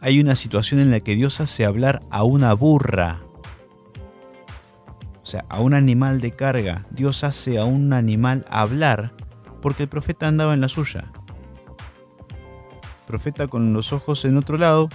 hay 0.00 0.20
una 0.20 0.36
situación 0.36 0.80
en 0.80 0.90
la 0.90 1.00
que 1.00 1.16
Dios 1.16 1.40
hace 1.40 1.64
hablar 1.64 2.02
a 2.10 2.22
una 2.22 2.52
burra. 2.54 3.20
O 5.22 5.26
sea, 5.26 5.44
a 5.48 5.60
un 5.60 5.74
animal 5.74 6.20
de 6.20 6.30
carga. 6.32 6.86
Dios 6.90 7.24
hace 7.24 7.58
a 7.58 7.64
un 7.64 7.92
animal 7.92 8.46
hablar 8.48 9.12
porque 9.60 9.84
el 9.84 9.88
profeta 9.88 10.28
andaba 10.28 10.54
en 10.54 10.60
la 10.60 10.68
suya. 10.68 11.10
profeta 13.06 13.48
con 13.48 13.72
los 13.72 13.92
ojos 13.92 14.24
en 14.24 14.36
otro 14.36 14.56
lado. 14.56 14.88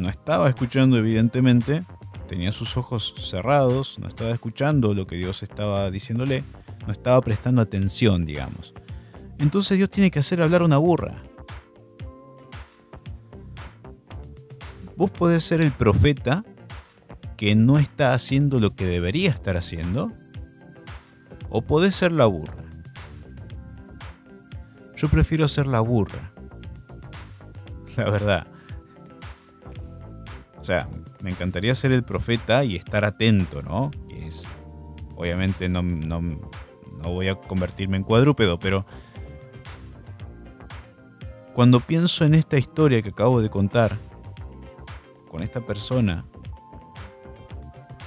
No 0.00 0.08
estaba 0.08 0.48
escuchando 0.48 0.96
evidentemente. 0.96 1.84
Tenía 2.26 2.52
sus 2.52 2.76
ojos 2.76 3.14
cerrados. 3.18 3.98
No 3.98 4.08
estaba 4.08 4.30
escuchando 4.30 4.94
lo 4.94 5.06
que 5.06 5.16
Dios 5.16 5.42
estaba 5.42 5.90
diciéndole. 5.90 6.42
No 6.86 6.92
estaba 6.92 7.20
prestando 7.20 7.60
atención, 7.60 8.24
digamos. 8.24 8.74
Entonces 9.38 9.76
Dios 9.76 9.90
tiene 9.90 10.10
que 10.10 10.20
hacer 10.20 10.42
hablar 10.42 10.62
una 10.62 10.78
burra. 10.78 11.16
Vos 14.96 15.10
podés 15.10 15.42
ser 15.42 15.60
el 15.60 15.72
profeta 15.72 16.44
que 17.36 17.54
no 17.54 17.78
está 17.78 18.12
haciendo 18.12 18.60
lo 18.60 18.74
que 18.74 18.84
debería 18.84 19.30
estar 19.30 19.56
haciendo, 19.56 20.12
o 21.48 21.62
podés 21.62 21.94
ser 21.94 22.12
la 22.12 22.26
burra. 22.26 22.64
Yo 24.94 25.08
prefiero 25.08 25.48
ser 25.48 25.66
la 25.66 25.80
burra. 25.80 26.32
La 27.96 28.04
verdad. 28.10 28.46
O 30.60 30.64
sea, 30.64 30.88
me 31.22 31.30
encantaría 31.30 31.74
ser 31.74 31.92
el 31.92 32.02
profeta 32.02 32.64
y 32.64 32.76
estar 32.76 33.04
atento, 33.04 33.62
¿no? 33.62 33.90
Es, 34.10 34.46
obviamente 35.16 35.68
no, 35.68 35.82
no, 35.82 36.20
no 36.20 37.12
voy 37.12 37.28
a 37.28 37.34
convertirme 37.34 37.96
en 37.96 38.04
cuadrúpedo, 38.04 38.58
pero 38.58 38.84
cuando 41.54 41.80
pienso 41.80 42.24
en 42.24 42.34
esta 42.34 42.58
historia 42.58 43.02
que 43.02 43.08
acabo 43.10 43.40
de 43.40 43.48
contar, 43.48 43.98
con 45.30 45.42
esta 45.42 45.60
persona 45.60 46.26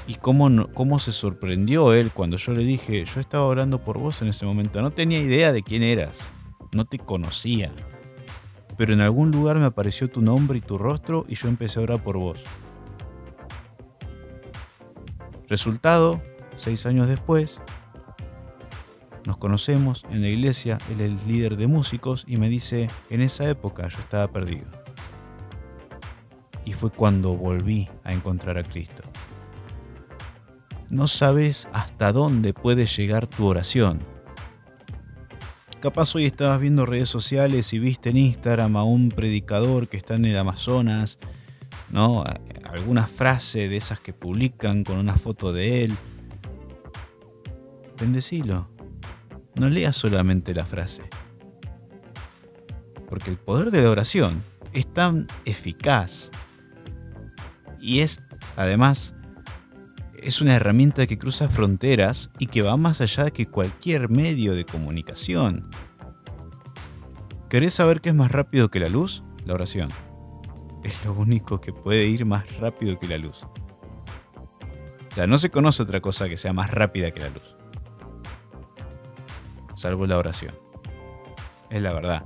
y 0.06 0.16
cómo, 0.16 0.68
cómo 0.74 1.00
se 1.00 1.14
sorprendió 1.14 1.94
él 1.94 2.12
cuando 2.14 2.36
yo 2.36 2.52
le 2.52 2.66
dije, 2.66 3.06
yo 3.06 3.20
estaba 3.22 3.46
orando 3.46 3.80
por 3.80 3.98
vos 3.98 4.22
en 4.22 4.28
ese 4.28 4.46
momento, 4.46 4.82
no 4.82 4.92
tenía 4.92 5.22
idea 5.22 5.54
de 5.54 5.64
quién 5.64 5.82
eras, 5.82 6.34
no 6.74 6.84
te 6.84 7.00
conocía, 7.00 7.72
pero 8.84 8.96
en 8.96 9.00
algún 9.00 9.32
lugar 9.32 9.60
me 9.60 9.66
apareció 9.66 10.10
tu 10.10 10.22
nombre 10.22 10.58
y 10.58 10.62
tu 10.62 10.78
rostro 10.78 11.26
y 11.30 11.36
yo 11.36 11.48
empecé 11.48 11.80
a 11.80 11.84
orar 11.84 12.04
por 12.04 12.18
vos. 12.18 12.44
Resultado, 15.48 16.22
seis 16.58 16.86
años 16.86 17.08
después, 17.08 17.62
nos 19.26 19.38
conocemos 19.38 20.04
en 20.10 20.22
la 20.22 20.28
iglesia, 20.28 20.80
él 20.92 21.00
es 21.00 21.12
el 21.12 21.28
líder 21.30 21.56
de 21.56 21.68
músicos 21.68 22.26
y 22.28 22.36
me 22.36 22.50
dice, 22.50 22.90
en 23.10 23.22
esa 23.22 23.48
época 23.48 23.88
yo 23.88 24.00
estaba 24.00 24.28
perdido 24.28 24.68
y 26.66 26.74
fue 26.74 26.90
cuando 26.90 27.38
volví 27.38 27.88
a 28.04 28.12
encontrar 28.12 28.58
a 28.58 28.64
Cristo. 28.64 29.04
No 30.90 31.08
sabes 31.08 31.70
hasta 31.72 32.12
dónde 32.12 32.54
puede 32.54 32.86
llegar 32.86 33.28
tu 33.28 33.46
oración. 33.46 34.02
Capaz 35.84 36.16
hoy 36.16 36.24
estabas 36.24 36.62
viendo 36.62 36.86
redes 36.86 37.10
sociales 37.10 37.74
y 37.74 37.80
viste 37.80 38.12
en 38.12 38.16
Instagram 38.16 38.78
a 38.78 38.86
un 38.86 39.10
predicador 39.10 39.90
que 39.90 39.98
está 39.98 40.16
en 40.16 40.24
el 40.24 40.38
Amazonas, 40.38 41.20
¿no? 41.90 42.24
Alguna 42.64 43.06
frase 43.06 43.68
de 43.68 43.76
esas 43.76 44.00
que 44.00 44.14
publican 44.14 44.86
con 44.86 44.98
una 44.98 45.18
foto 45.18 45.52
de 45.52 45.84
él. 45.84 45.94
Bendecilo. 48.00 48.70
No 49.60 49.68
leas 49.68 49.98
solamente 49.98 50.54
la 50.54 50.66
frase. 50.66 51.04
Porque 53.10 53.30
el 53.30 53.38
poder 53.38 53.70
de 53.70 53.82
la 53.82 53.90
oración 53.90 54.42
es 54.72 54.88
tan 54.88 55.28
eficaz 55.44 56.32
y 57.82 58.00
es, 58.00 58.22
además, 58.56 59.16
es 60.24 60.42
una 60.42 60.56
herramienta 60.56 61.08
que 61.08 61.18
cruza 61.18 61.50
fronteras 61.50 62.32
y 62.40 62.48
que 62.48 62.62
va 62.62 62.78
más 62.78 63.02
allá 63.02 63.32
que 63.32 63.48
cualquier 63.48 64.10
medio 64.10 64.56
de 64.56 64.66
comunicación. 64.66 65.70
¿Querés 67.50 67.74
saber 67.74 68.02
qué 68.02 68.10
es 68.10 68.16
más 68.16 68.32
rápido 68.32 68.70
que 68.70 68.80
la 68.80 68.90
luz? 68.90 69.24
La 69.46 69.54
oración. 69.54 69.90
Es 70.84 71.06
lo 71.06 71.14
único 71.14 71.62
que 71.62 71.72
puede 71.74 72.06
ir 72.06 72.26
más 72.26 72.58
rápido 72.58 73.00
que 73.00 73.08
la 73.08 73.18
luz. 73.18 73.44
O 75.12 75.16
sea, 75.16 75.28
no 75.28 75.38
se 75.38 75.52
conoce 75.52 75.84
otra 75.84 76.02
cosa 76.02 76.28
que 76.28 76.38
sea 76.38 76.54
más 76.54 76.72
rápida 76.72 77.12
que 77.12 77.20
la 77.20 77.30
luz. 77.30 77.56
Salvo 79.76 80.08
la 80.08 80.18
oración. 80.18 80.56
Es 81.70 81.82
la 81.82 81.94
verdad. 81.94 82.26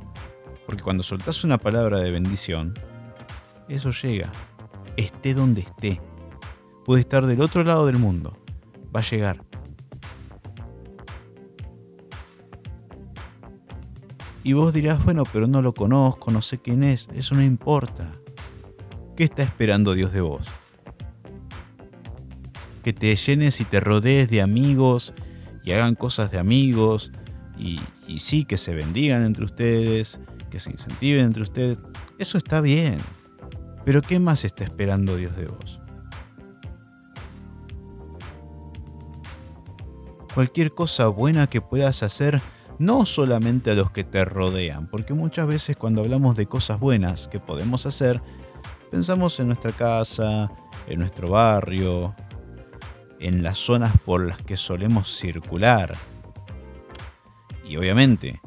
Porque 0.65 0.83
cuando 0.83 1.03
soltás 1.03 1.43
una 1.43 1.57
palabra 1.57 1.99
de 1.99 2.11
bendición, 2.11 2.73
eso 3.67 3.91
llega 3.91 4.31
esté 4.97 5.33
donde 5.33 5.61
esté. 5.61 6.01
Puede 6.87 7.01
estar 7.01 7.25
del 7.25 7.41
otro 7.41 7.65
lado 7.65 7.85
del 7.85 7.97
mundo. 7.97 8.37
Va 8.95 9.01
a 9.01 9.03
llegar. 9.03 9.43
Y 14.41 14.53
vos 14.53 14.73
dirás, 14.73 15.03
bueno, 15.03 15.23
pero 15.33 15.47
no 15.47 15.61
lo 15.61 15.73
conozco, 15.73 16.31
no 16.31 16.41
sé 16.41 16.59
quién 16.59 16.83
es. 16.83 17.09
Eso 17.13 17.35
no 17.35 17.43
importa. 17.43 18.13
¿Qué 19.17 19.25
está 19.25 19.43
esperando 19.43 19.95
Dios 19.95 20.13
de 20.13 20.21
vos? 20.21 20.47
Que 22.83 22.93
te 22.93 23.13
llenes 23.17 23.59
y 23.59 23.65
te 23.65 23.81
rodees 23.81 24.29
de 24.29 24.41
amigos 24.41 25.13
y 25.65 25.73
hagan 25.73 25.93
cosas 25.93 26.31
de 26.31 26.39
amigos 26.39 27.11
y, 27.59 27.81
sí, 28.17 28.45
que 28.45 28.55
se 28.55 28.73
bendigan 28.73 29.25
entre 29.25 29.43
ustedes, 29.43 30.21
que 30.49 30.61
se 30.61 30.71
incentiven 30.71 31.25
entre 31.25 31.41
ustedes. 31.41 31.81
Eso 32.17 32.37
está 32.37 32.61
bien. 32.61 32.95
Pero 33.83 34.01
¿qué 34.01 34.21
más 34.21 34.45
está 34.45 34.63
esperando 34.63 35.17
Dios 35.17 35.35
de 35.35 35.47
vos? 35.47 35.81
Cualquier 40.37 40.71
cosa 40.75 41.07
buena 41.07 41.47
que 41.47 41.61
puedas 41.61 42.03
hacer, 42.03 42.39
no 42.77 43.07
solamente 43.07 43.71
a 43.71 43.73
los 43.73 43.89
que 43.89 44.03
te 44.03 44.23
rodean, 44.23 44.87
porque 44.87 45.15
muchas 45.15 45.47
veces 45.47 45.75
cuando 45.75 46.01
hablamos 46.01 46.35
de 46.35 46.45
cosas 46.45 46.79
buenas 46.79 47.27
que 47.27 47.39
podemos 47.39 47.87
hacer, 47.87 48.21
pensamos 48.91 49.39
en 49.39 49.47
nuestra 49.47 49.71
casa, 49.71 50.51
en 50.85 50.99
nuestro 50.99 51.31
barrio, 51.31 52.15
en 53.19 53.41
las 53.41 53.57
zonas 53.57 53.97
por 54.05 54.27
las 54.27 54.39
que 54.43 54.57
solemos 54.57 55.09
circular. 55.17 55.97
Y 57.65 57.75
obviamente, 57.77 58.39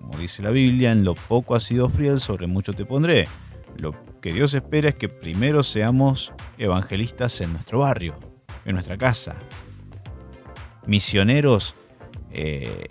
como 0.00 0.18
dice 0.18 0.44
la 0.44 0.50
Biblia, 0.50 0.92
en 0.92 1.02
lo 1.02 1.16
poco 1.16 1.56
has 1.56 1.64
sido 1.64 1.88
fiel, 1.88 2.20
sobre 2.20 2.46
mucho 2.46 2.72
te 2.72 2.84
pondré. 2.84 3.26
Lo 3.80 3.96
que 4.20 4.32
Dios 4.32 4.54
espera 4.54 4.90
es 4.90 4.94
que 4.94 5.08
primero 5.08 5.64
seamos 5.64 6.32
evangelistas 6.56 7.40
en 7.40 7.52
nuestro 7.52 7.80
barrio, 7.80 8.14
en 8.64 8.74
nuestra 8.74 8.96
casa, 8.96 9.34
misioneros 10.86 11.74
eh, 12.30 12.88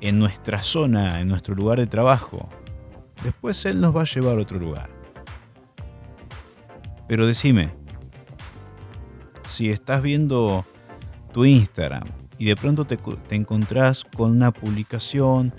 en 0.00 0.18
nuestra 0.18 0.62
zona, 0.62 1.20
en 1.20 1.28
nuestro 1.28 1.54
lugar 1.54 1.78
de 1.78 1.86
trabajo. 1.86 2.48
Después 3.22 3.64
Él 3.66 3.80
nos 3.80 3.96
va 3.96 4.02
a 4.02 4.04
llevar 4.04 4.38
a 4.38 4.42
otro 4.42 4.58
lugar. 4.58 4.90
Pero 7.08 7.26
decime, 7.26 7.74
si 9.48 9.70
estás 9.70 10.02
viendo 10.02 10.66
tu 11.32 11.44
Instagram 11.44 12.04
y 12.38 12.44
de 12.44 12.56
pronto 12.56 12.84
te, 12.84 12.96
te 12.96 13.34
encontrás 13.34 14.04
con 14.04 14.30
una 14.30 14.52
publicación 14.52 15.54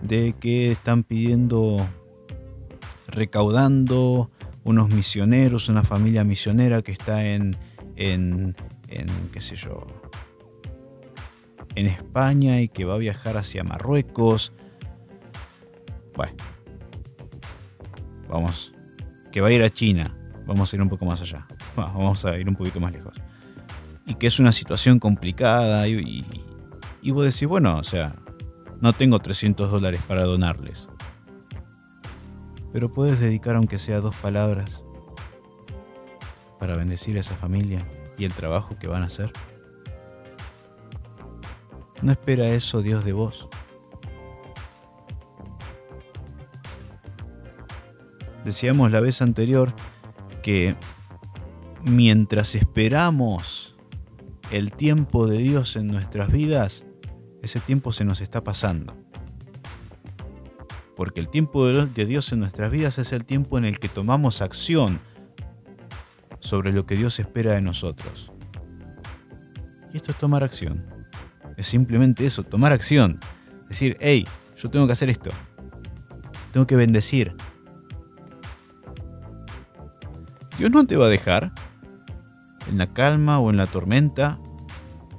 de 0.00 0.34
que 0.38 0.70
están 0.70 1.02
pidiendo, 1.02 1.86
recaudando 3.06 4.30
unos 4.64 4.88
misioneros, 4.90 5.68
una 5.68 5.82
familia 5.82 6.24
misionera 6.24 6.82
que 6.82 6.92
está 6.92 7.26
en, 7.26 7.56
en, 7.96 8.54
en, 8.88 9.06
qué 9.32 9.40
sé 9.40 9.56
yo, 9.56 9.86
en 11.74 11.86
España 11.86 12.60
y 12.60 12.68
que 12.68 12.84
va 12.84 12.94
a 12.94 12.98
viajar 12.98 13.36
hacia 13.36 13.64
Marruecos. 13.64 14.52
Bueno, 16.14 16.34
vamos, 18.28 18.74
que 19.30 19.40
va 19.40 19.48
a 19.48 19.52
ir 19.52 19.62
a 19.62 19.70
China. 19.70 20.16
Vamos 20.46 20.72
a 20.72 20.76
ir 20.76 20.82
un 20.82 20.88
poco 20.88 21.04
más 21.04 21.20
allá. 21.20 21.46
Vamos 21.76 22.24
a 22.24 22.36
ir 22.36 22.48
un 22.48 22.56
poquito 22.56 22.80
más 22.80 22.92
lejos. 22.92 23.14
y 24.06 24.14
que 24.16 24.26
es 24.26 24.38
una 24.38 24.52
situación 24.52 24.98
complicada 24.98 25.86
y, 25.88 25.94
y, 25.98 26.26
y 27.00 27.10
vos 27.12 27.24
decís, 27.24 27.46
bueno, 27.48 27.78
o 27.78 27.84
sea, 27.84 28.16
no 28.80 28.92
tengo 28.92 29.20
300 29.20 29.70
dólares 29.70 30.00
para 30.06 30.24
donarles. 30.24 30.88
Pero 32.72 32.92
puedes 32.92 33.20
dedicar 33.20 33.56
aunque 33.56 33.78
sea 33.78 34.00
dos 34.00 34.16
palabras 34.16 34.84
para 36.58 36.76
bendecir 36.76 37.16
a 37.16 37.20
esa 37.20 37.36
familia 37.36 37.86
y 38.18 38.24
el 38.24 38.32
trabajo 38.32 38.76
que 38.78 38.88
van 38.88 39.02
a 39.02 39.06
hacer. 39.06 39.32
No 42.02 42.10
espera 42.10 42.48
eso 42.48 42.82
Dios 42.82 43.04
de 43.04 43.12
vos. 43.12 43.48
Decíamos 48.44 48.90
la 48.90 48.98
vez 48.98 49.22
anterior 49.22 49.72
que 50.42 50.74
mientras 51.84 52.56
esperamos 52.56 53.76
el 54.50 54.72
tiempo 54.72 55.28
de 55.28 55.38
Dios 55.38 55.76
en 55.76 55.86
nuestras 55.86 56.30
vidas, 56.32 56.84
ese 57.40 57.60
tiempo 57.60 57.92
se 57.92 58.04
nos 58.04 58.20
está 58.20 58.42
pasando. 58.42 58.96
Porque 60.96 61.20
el 61.20 61.28
tiempo 61.28 61.66
de 61.66 62.04
Dios 62.04 62.32
en 62.32 62.40
nuestras 62.40 62.72
vidas 62.72 62.98
es 62.98 63.12
el 63.12 63.24
tiempo 63.24 63.58
en 63.58 63.64
el 63.64 63.78
que 63.78 63.88
tomamos 63.88 64.42
acción 64.42 65.00
sobre 66.40 66.72
lo 66.72 66.84
que 66.84 66.96
Dios 66.96 67.20
espera 67.20 67.52
de 67.52 67.60
nosotros. 67.60 68.32
Y 69.92 69.96
esto 69.96 70.10
es 70.10 70.18
tomar 70.18 70.42
acción. 70.42 70.91
Es 71.56 71.66
simplemente 71.66 72.26
eso, 72.26 72.42
tomar 72.42 72.72
acción. 72.72 73.20
Decir, 73.68 73.96
hey, 74.00 74.26
yo 74.56 74.70
tengo 74.70 74.86
que 74.86 74.92
hacer 74.92 75.08
esto. 75.08 75.30
Tengo 76.52 76.66
que 76.66 76.76
bendecir. 76.76 77.34
Dios 80.58 80.70
no 80.70 80.86
te 80.86 80.96
va 80.96 81.06
a 81.06 81.08
dejar 81.08 81.52
en 82.68 82.78
la 82.78 82.92
calma 82.92 83.38
o 83.38 83.50
en 83.50 83.56
la 83.56 83.66
tormenta. 83.66 84.38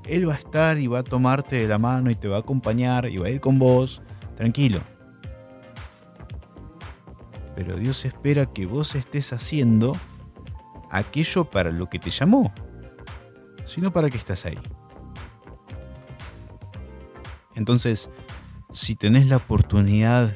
Él 0.06 0.28
va 0.28 0.34
a 0.34 0.38
estar 0.38 0.80
y 0.80 0.88
va 0.88 1.00
a 1.00 1.04
tomarte 1.04 1.56
de 1.56 1.68
la 1.68 1.78
mano 1.78 2.12
y 2.12 2.16
te 2.16 2.28
va 2.28 2.38
a 2.38 2.40
acompañar 2.40 3.08
y 3.08 3.18
va 3.18 3.28
a 3.28 3.30
ir 3.30 3.40
con 3.40 3.58
vos. 3.60 4.02
Tranquilo. 4.36 4.82
Pero 7.56 7.76
Dios 7.78 8.06
espera 8.06 8.46
que 8.48 8.66
vos 8.66 8.96
estés 8.96 9.32
haciendo 9.34 9.96
aquello 10.90 11.46
para 11.46 11.72
lo 11.72 11.90
que 11.90 12.00
te 12.00 12.10
llamó, 12.10 12.54
sino 13.66 13.92
para 13.92 14.10
que 14.10 14.18
estás 14.18 14.46
ahí. 14.46 14.60
Entonces, 17.56 18.10
si 18.72 18.96
tenés 18.96 19.28
la 19.28 19.38
oportunidad, 19.38 20.36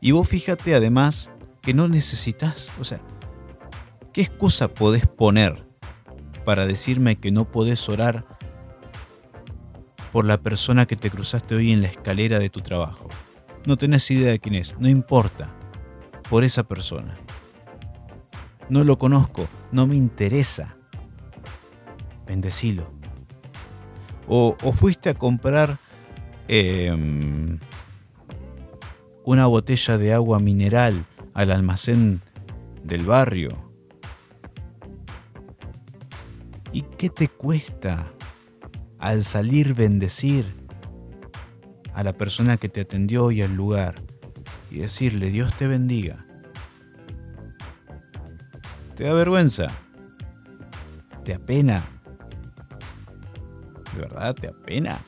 y 0.00 0.12
vos 0.12 0.28
fíjate 0.28 0.74
además 0.74 1.30
que 1.62 1.74
no 1.74 1.88
necesitas, 1.88 2.70
o 2.80 2.84
sea, 2.84 3.00
¿qué 4.12 4.20
excusa 4.22 4.68
podés 4.68 5.06
poner 5.06 5.66
para 6.44 6.66
decirme 6.66 7.16
que 7.16 7.32
no 7.32 7.50
podés 7.50 7.88
orar 7.88 8.24
por 10.12 10.24
la 10.24 10.40
persona 10.40 10.86
que 10.86 10.96
te 10.96 11.10
cruzaste 11.10 11.56
hoy 11.56 11.72
en 11.72 11.82
la 11.82 11.88
escalera 11.88 12.38
de 12.38 12.50
tu 12.50 12.60
trabajo? 12.60 13.08
No 13.66 13.76
tenés 13.76 14.08
idea 14.10 14.30
de 14.30 14.38
quién 14.38 14.54
es, 14.54 14.78
no 14.78 14.88
importa, 14.88 15.52
por 16.30 16.44
esa 16.44 16.62
persona. 16.62 17.18
No 18.68 18.84
lo 18.84 18.98
conozco, 18.98 19.48
no 19.72 19.86
me 19.86 19.96
interesa. 19.96 20.76
Bendecilo 22.26 22.95
o, 24.28 24.56
fuiste 24.72 25.10
a 25.10 25.14
comprar 25.14 25.78
em, 26.48 27.58
una 29.24 29.46
botella 29.46 29.98
de 29.98 30.12
agua 30.12 30.38
mineral 30.38 31.04
al 31.34 31.50
almacén 31.50 32.20
del 32.84 33.04
barrio. 33.04 33.50
¿Y 36.72 36.82
qué 36.82 37.08
te 37.08 37.28
cuesta 37.28 38.12
al 38.98 39.24
salir 39.24 39.74
bendecir 39.74 40.54
a 41.94 42.02
la 42.04 42.12
persona 42.12 42.56
que 42.56 42.68
te 42.68 42.82
atendió 42.82 43.30
y 43.30 43.42
al 43.42 43.54
lugar 43.54 43.94
y 44.70 44.78
decirle 44.78 45.30
Dios 45.30 45.54
te 45.54 45.66
bendiga? 45.66 46.26
¿Te 48.94 49.04
da 49.04 49.12
vergüenza? 49.12 49.66
¿Te 51.24 51.34
apena? 51.34 51.95
¿De 53.96 54.02
verdad 54.02 54.34
te 54.34 54.48
apena? 54.48 55.00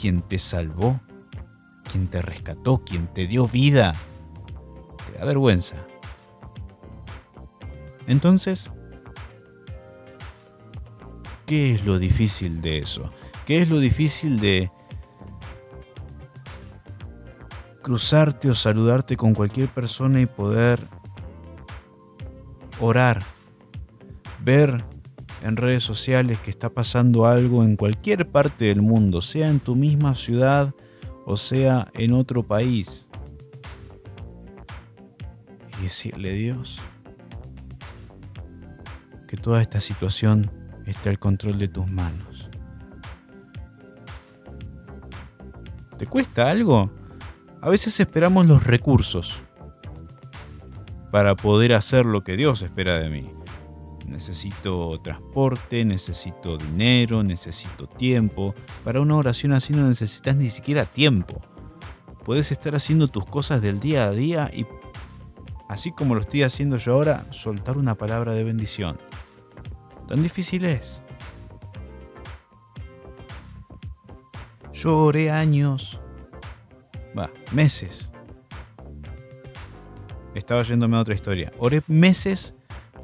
Quien 0.00 0.22
te 0.22 0.40
salvó, 0.40 1.00
quien 1.90 2.08
te 2.08 2.20
rescató, 2.20 2.82
quien 2.84 3.06
te 3.06 3.28
dio 3.28 3.46
vida, 3.46 3.94
te 5.06 5.16
da 5.16 5.24
vergüenza. 5.24 5.76
Entonces, 8.08 8.72
¿qué 11.46 11.74
es 11.74 11.84
lo 11.84 12.00
difícil 12.00 12.60
de 12.60 12.78
eso? 12.78 13.12
¿Qué 13.46 13.62
es 13.62 13.70
lo 13.70 13.78
difícil 13.78 14.40
de 14.40 14.72
cruzarte 17.82 18.50
o 18.50 18.54
saludarte 18.54 19.16
con 19.16 19.32
cualquier 19.32 19.68
persona 19.68 20.20
y 20.20 20.26
poder 20.26 20.88
orar, 22.80 23.22
ver 24.40 24.93
en 25.44 25.58
redes 25.58 25.84
sociales 25.84 26.40
que 26.40 26.50
está 26.50 26.70
pasando 26.70 27.26
algo 27.26 27.64
en 27.64 27.76
cualquier 27.76 28.26
parte 28.26 28.64
del 28.64 28.80
mundo, 28.80 29.20
sea 29.20 29.50
en 29.50 29.60
tu 29.60 29.76
misma 29.76 30.14
ciudad 30.14 30.74
o 31.26 31.36
sea 31.36 31.88
en 31.92 32.14
otro 32.14 32.42
país. 32.42 33.06
Y 35.78 35.84
decirle 35.84 36.32
Dios 36.32 36.80
que 39.28 39.36
toda 39.36 39.60
esta 39.60 39.80
situación 39.80 40.50
esté 40.86 41.10
al 41.10 41.18
control 41.18 41.58
de 41.58 41.68
tus 41.68 41.90
manos. 41.90 42.48
¿Te 45.98 46.06
cuesta 46.06 46.50
algo? 46.50 46.90
A 47.60 47.68
veces 47.68 48.00
esperamos 48.00 48.46
los 48.46 48.64
recursos 48.64 49.42
para 51.10 51.36
poder 51.36 51.74
hacer 51.74 52.06
lo 52.06 52.24
que 52.24 52.38
Dios 52.38 52.62
espera 52.62 52.98
de 52.98 53.10
mí 53.10 53.43
necesito 54.06 54.98
transporte, 55.02 55.84
necesito 55.84 56.56
dinero, 56.56 57.22
necesito 57.22 57.86
tiempo. 57.86 58.54
Para 58.84 59.00
una 59.00 59.16
oración 59.16 59.52
así 59.52 59.72
no 59.72 59.86
necesitas 59.86 60.36
ni 60.36 60.50
siquiera 60.50 60.84
tiempo. 60.84 61.40
Puedes 62.24 62.52
estar 62.52 62.74
haciendo 62.74 63.08
tus 63.08 63.26
cosas 63.26 63.60
del 63.60 63.80
día 63.80 64.04
a 64.04 64.10
día 64.12 64.50
y, 64.52 64.66
así 65.68 65.92
como 65.92 66.14
lo 66.14 66.20
estoy 66.20 66.42
haciendo 66.42 66.76
yo 66.76 66.94
ahora, 66.94 67.26
soltar 67.30 67.76
una 67.78 67.94
palabra 67.94 68.32
de 68.32 68.44
bendición. 68.44 68.98
¿Tan 70.08 70.22
difícil 70.22 70.64
es? 70.64 71.02
Yo 74.72 74.98
oré 74.98 75.30
años, 75.30 76.00
va, 77.16 77.30
meses. 77.52 78.10
Estaba 80.34 80.62
yéndome 80.62 80.96
a 80.96 81.00
otra 81.00 81.14
historia. 81.14 81.52
Oré 81.58 81.82
meses 81.86 82.54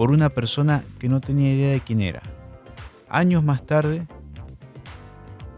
por 0.00 0.12
una 0.12 0.30
persona 0.30 0.82
que 0.98 1.10
no 1.10 1.20
tenía 1.20 1.52
idea 1.52 1.72
de 1.72 1.80
quién 1.82 2.00
era. 2.00 2.22
Años 3.10 3.44
más 3.44 3.66
tarde, 3.66 4.06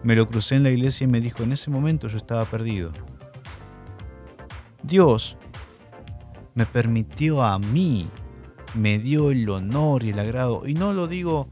me 0.02 0.16
lo 0.16 0.26
crucé 0.26 0.56
en 0.56 0.64
la 0.64 0.70
iglesia 0.70 1.04
y 1.04 1.06
me 1.06 1.20
dijo, 1.20 1.44
en 1.44 1.52
ese 1.52 1.70
momento 1.70 2.08
yo 2.08 2.16
estaba 2.16 2.44
perdido. 2.44 2.90
Dios 4.82 5.36
me 6.54 6.66
permitió 6.66 7.44
a 7.44 7.56
mí, 7.60 8.08
me 8.74 8.98
dio 8.98 9.30
el 9.30 9.48
honor 9.48 10.02
y 10.02 10.10
el 10.10 10.18
agrado, 10.18 10.66
y 10.66 10.74
no 10.74 10.92
lo 10.92 11.06
digo 11.06 11.46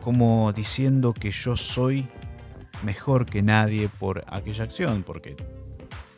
como 0.00 0.52
diciendo 0.52 1.14
que 1.14 1.32
yo 1.32 1.56
soy 1.56 2.06
mejor 2.84 3.26
que 3.26 3.42
nadie 3.42 3.88
por 3.88 4.22
aquella 4.28 4.62
acción, 4.62 5.02
porque 5.02 5.34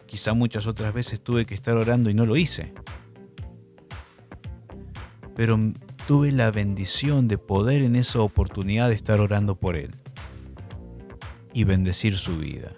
quizá 0.04 0.34
muchas 0.34 0.66
otras 0.66 0.92
veces 0.92 1.22
tuve 1.22 1.46
que 1.46 1.54
estar 1.54 1.78
orando 1.78 2.10
y 2.10 2.14
no 2.14 2.26
lo 2.26 2.36
hice. 2.36 2.74
Pero 5.34 5.58
tuve 6.06 6.32
la 6.32 6.50
bendición 6.50 7.28
de 7.28 7.38
poder 7.38 7.80
en 7.80 7.96
esa 7.96 8.20
oportunidad 8.20 8.88
de 8.88 8.94
estar 8.94 9.20
orando 9.20 9.54
por 9.54 9.76
él 9.76 9.94
y 11.54 11.64
bendecir 11.64 12.18
su 12.18 12.36
vida, 12.36 12.72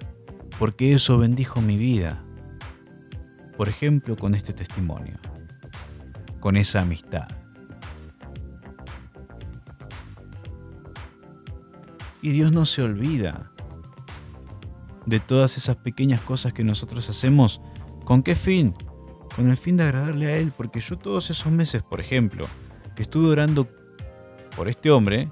porque 0.59 0.93
eso 0.93 1.19
bendijo 1.19 1.61
mi 1.61 1.77
vida. 1.77 2.23
Por 3.57 3.69
ejemplo, 3.69 4.17
con 4.17 4.35
este 4.35 4.53
testimonio, 4.53 5.17
con 6.41 6.57
esa 6.57 6.83
amistad. 6.83 7.27
Y 12.23 12.31
Dios 12.31 12.53
no 12.53 12.65
se 12.67 12.83
olvida 12.83 13.51
de 15.07 15.21
todas 15.21 15.57
esas 15.57 15.77
pequeñas 15.77 16.21
cosas 16.21 16.53
que 16.53 16.65
nosotros 16.65 17.09
hacemos. 17.09 17.61
¿Con 18.05 18.23
qué 18.23 18.35
fin? 18.35 18.75
Con 19.35 19.49
el 19.49 19.57
fin 19.57 19.77
de 19.77 19.85
agradarle 19.85 20.27
a 20.27 20.37
Él, 20.37 20.53
porque 20.57 20.81
yo 20.81 20.97
todos 20.97 21.31
esos 21.31 21.51
meses, 21.51 21.83
por 21.83 22.01
ejemplo, 22.01 22.47
que 22.97 23.03
estuve 23.03 23.29
orando 23.29 23.69
por 24.57 24.69
este 24.69 24.91
hombre, 24.91 25.29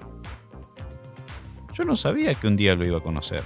yo 1.73 1.83
no 1.83 1.97
sabía 1.97 2.35
que 2.35 2.47
un 2.47 2.57
día 2.57 2.77
lo 2.77 2.87
iba 2.87 2.99
a 2.99 3.03
conocer. 3.03 3.43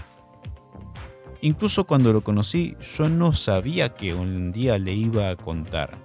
Incluso 1.41 1.85
cuando 1.85 2.13
lo 2.13 2.23
conocí, 2.23 2.77
yo 2.81 3.09
no 3.09 3.33
sabía 3.33 3.95
que 3.95 4.13
un 4.13 4.53
día 4.53 4.77
le 4.77 4.93
iba 4.93 5.31
a 5.31 5.37
contar. 5.37 5.97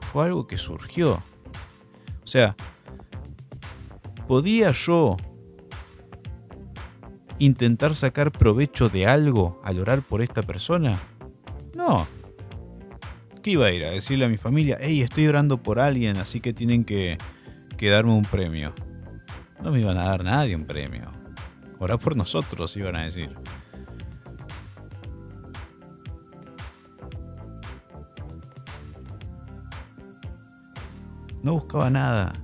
Fue 0.00 0.24
algo 0.24 0.46
que 0.46 0.58
surgió. 0.58 1.22
O 2.24 2.26
sea, 2.26 2.56
¿podía 4.26 4.72
yo 4.72 5.16
intentar 7.38 7.94
sacar 7.94 8.32
provecho 8.32 8.88
de 8.88 9.06
algo 9.06 9.60
al 9.62 9.78
orar 9.78 10.02
por 10.02 10.20
esta 10.20 10.42
persona? 10.42 11.00
No. 11.74 12.17
¿Qué 13.48 13.52
iba 13.52 13.64
a 13.64 13.72
ir 13.72 13.82
a 13.86 13.90
decirle 13.92 14.26
a 14.26 14.28
mi 14.28 14.36
familia? 14.36 14.76
Hey, 14.78 15.00
estoy 15.00 15.26
orando 15.26 15.62
por 15.62 15.80
alguien, 15.80 16.18
así 16.18 16.38
que 16.38 16.52
tienen 16.52 16.84
que, 16.84 17.16
que 17.78 17.88
darme 17.88 18.12
un 18.12 18.20
premio. 18.20 18.74
No 19.62 19.72
me 19.72 19.80
iban 19.80 19.96
a 19.96 20.04
dar 20.04 20.22
nadie 20.22 20.54
un 20.54 20.66
premio. 20.66 21.10
Orá 21.78 21.96
por 21.96 22.14
nosotros, 22.14 22.76
iban 22.76 22.96
a 22.96 23.04
decir. 23.04 23.34
No 31.42 31.54
buscaba 31.54 31.88
nada. 31.88 32.34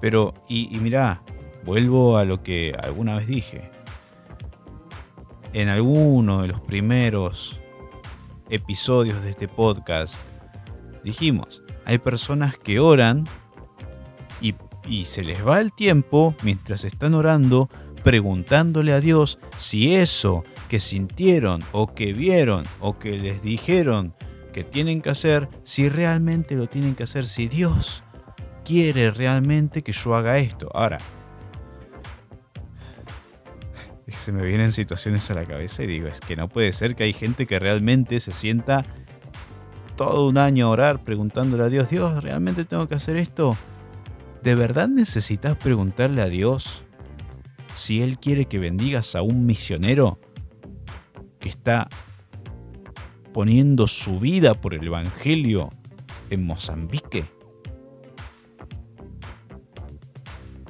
Pero, 0.00 0.32
y, 0.48 0.74
y 0.74 0.80
mirá, 0.80 1.22
vuelvo 1.62 2.16
a 2.16 2.24
lo 2.24 2.42
que 2.42 2.74
alguna 2.82 3.16
vez 3.16 3.26
dije. 3.26 3.70
En 5.52 5.68
alguno 5.68 6.40
de 6.40 6.48
los 6.48 6.62
primeros 6.62 7.60
episodios 8.50 9.22
de 9.22 9.30
este 9.30 9.48
podcast, 9.48 10.16
dijimos, 11.02 11.62
hay 11.84 11.98
personas 11.98 12.56
que 12.56 12.80
oran 12.80 13.24
y, 14.40 15.04
se 15.06 15.22
les 15.22 15.46
va 15.46 15.62
el 15.62 15.72
tiempo 15.72 16.34
mientras 16.42 16.84
están 16.84 17.14
orando 17.14 17.70
preguntándole 18.02 18.92
a 18.92 19.00
Dios 19.00 19.38
si 19.56 19.94
eso 19.94 20.44
que 20.68 20.78
sintieron 20.78 21.62
o 21.72 21.94
que 21.94 22.12
vieron 22.12 22.64
o 22.80 22.98
que 22.98 23.18
les 23.18 23.42
dijeron 23.42 24.14
que 24.52 24.62
tienen 24.62 25.00
que 25.00 25.08
hacer, 25.08 25.48
si 25.62 25.88
realmente 25.88 26.54
lo 26.54 26.66
tienen 26.66 26.94
que 26.94 27.04
hacer, 27.04 27.24
si 27.24 27.48
Dios 27.48 28.04
quiere 28.64 29.10
realmente 29.10 29.82
que 29.82 29.92
yo 29.92 30.14
haga 30.14 30.36
esto. 30.36 30.68
Ahora, 30.74 30.98
se 34.16 34.32
me 34.32 34.44
vienen 34.44 34.72
situaciones 34.72 35.30
a 35.30 35.34
la 35.34 35.44
cabeza 35.44 35.82
y 35.82 35.86
digo, 35.86 36.08
es 36.08 36.20
que 36.20 36.36
no 36.36 36.48
puede 36.48 36.72
ser 36.72 36.94
que 36.94 37.04
hay 37.04 37.12
gente 37.12 37.46
que 37.46 37.58
realmente 37.58 38.20
se 38.20 38.32
sienta 38.32 38.84
todo 39.96 40.28
un 40.28 40.38
año 40.38 40.66
a 40.66 40.70
orar 40.70 41.04
preguntándole 41.04 41.64
a 41.64 41.68
Dios, 41.68 41.88
Dios, 41.90 42.22
¿realmente 42.22 42.64
tengo 42.64 42.88
que 42.88 42.94
hacer 42.94 43.16
esto? 43.16 43.56
¿De 44.42 44.54
verdad 44.54 44.88
necesitas 44.88 45.56
preguntarle 45.56 46.22
a 46.22 46.26
Dios 46.26 46.84
si 47.74 48.02
Él 48.02 48.18
quiere 48.18 48.46
que 48.46 48.58
bendigas 48.58 49.14
a 49.14 49.22
un 49.22 49.46
misionero 49.46 50.18
que 51.38 51.48
está 51.48 51.88
poniendo 53.32 53.86
su 53.86 54.20
vida 54.20 54.54
por 54.54 54.74
el 54.74 54.86
Evangelio 54.86 55.70
en 56.30 56.44
Mozambique? 56.44 57.24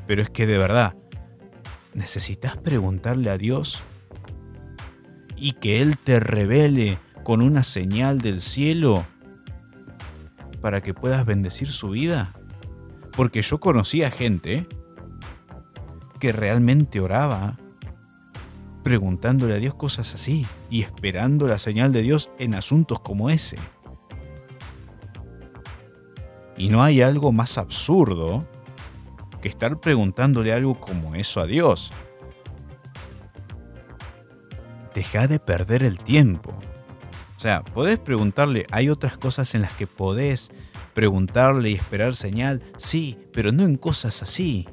Pero 0.06 0.22
es 0.22 0.30
que 0.30 0.46
de 0.46 0.58
verdad, 0.58 0.94
necesitas 1.94 2.56
preguntarle 2.56 3.30
a 3.30 3.38
Dios 3.38 3.82
y 5.36 5.52
que 5.52 5.80
Él 5.82 5.98
te 5.98 6.20
revele 6.20 6.98
con 7.22 7.42
una 7.42 7.64
señal 7.64 8.20
del 8.20 8.40
cielo 8.40 9.06
para 10.60 10.80
que 10.82 10.94
puedas 10.94 11.24
bendecir 11.24 11.68
su 11.68 11.90
vida. 11.90 12.34
Porque 13.16 13.42
yo 13.42 13.60
conocía 13.60 14.10
gente 14.10 14.66
que 16.18 16.32
realmente 16.32 17.00
oraba 17.00 17.58
preguntándole 18.82 19.54
a 19.54 19.58
Dios 19.58 19.74
cosas 19.74 20.14
así 20.14 20.46
y 20.70 20.82
esperando 20.82 21.46
la 21.48 21.58
señal 21.58 21.92
de 21.92 22.02
Dios 22.02 22.30
en 22.38 22.54
asuntos 22.54 23.00
como 23.00 23.30
ese. 23.30 23.56
Y 26.56 26.68
no 26.68 26.82
hay 26.82 27.02
algo 27.02 27.32
más 27.32 27.58
absurdo 27.58 28.46
que 29.44 29.50
estar 29.50 29.78
preguntándole 29.78 30.54
algo 30.54 30.80
como 30.80 31.14
eso 31.14 31.38
a 31.38 31.46
Dios. 31.46 31.92
Deja 34.94 35.28
de 35.28 35.38
perder 35.38 35.82
el 35.82 35.98
tiempo. 35.98 36.58
O 37.36 37.40
sea, 37.40 37.62
podés 37.62 37.98
preguntarle, 37.98 38.64
hay 38.70 38.88
otras 38.88 39.18
cosas 39.18 39.54
en 39.54 39.60
las 39.60 39.74
que 39.74 39.86
podés 39.86 40.50
preguntarle 40.94 41.68
y 41.68 41.74
esperar 41.74 42.16
señal, 42.16 42.62
sí, 42.78 43.18
pero 43.34 43.52
no 43.52 43.64
en 43.64 43.76
cosas 43.76 44.22
así. 44.22 44.66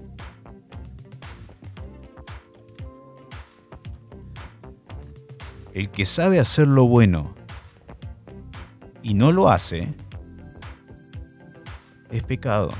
El 5.73 5.89
que 5.89 6.05
sabe 6.05 6.39
hacer 6.39 6.67
lo 6.67 6.85
bueno 6.85 7.35
y 9.03 9.15
no 9.15 9.33
lo 9.33 9.49
hace, 9.49 9.93
es 12.09 12.23
pecado. 12.23 12.71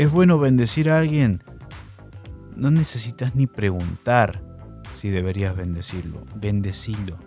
¿Es 0.00 0.10
bueno 0.10 0.38
bendecir 0.38 0.88
a 0.88 0.98
alguien? 0.98 1.44
No 2.56 2.70
necesitas 2.70 3.34
ni 3.34 3.46
preguntar 3.46 4.42
si 4.92 5.10
deberías 5.10 5.54
bendecirlo. 5.54 6.24
Bendecilo. 6.36 7.18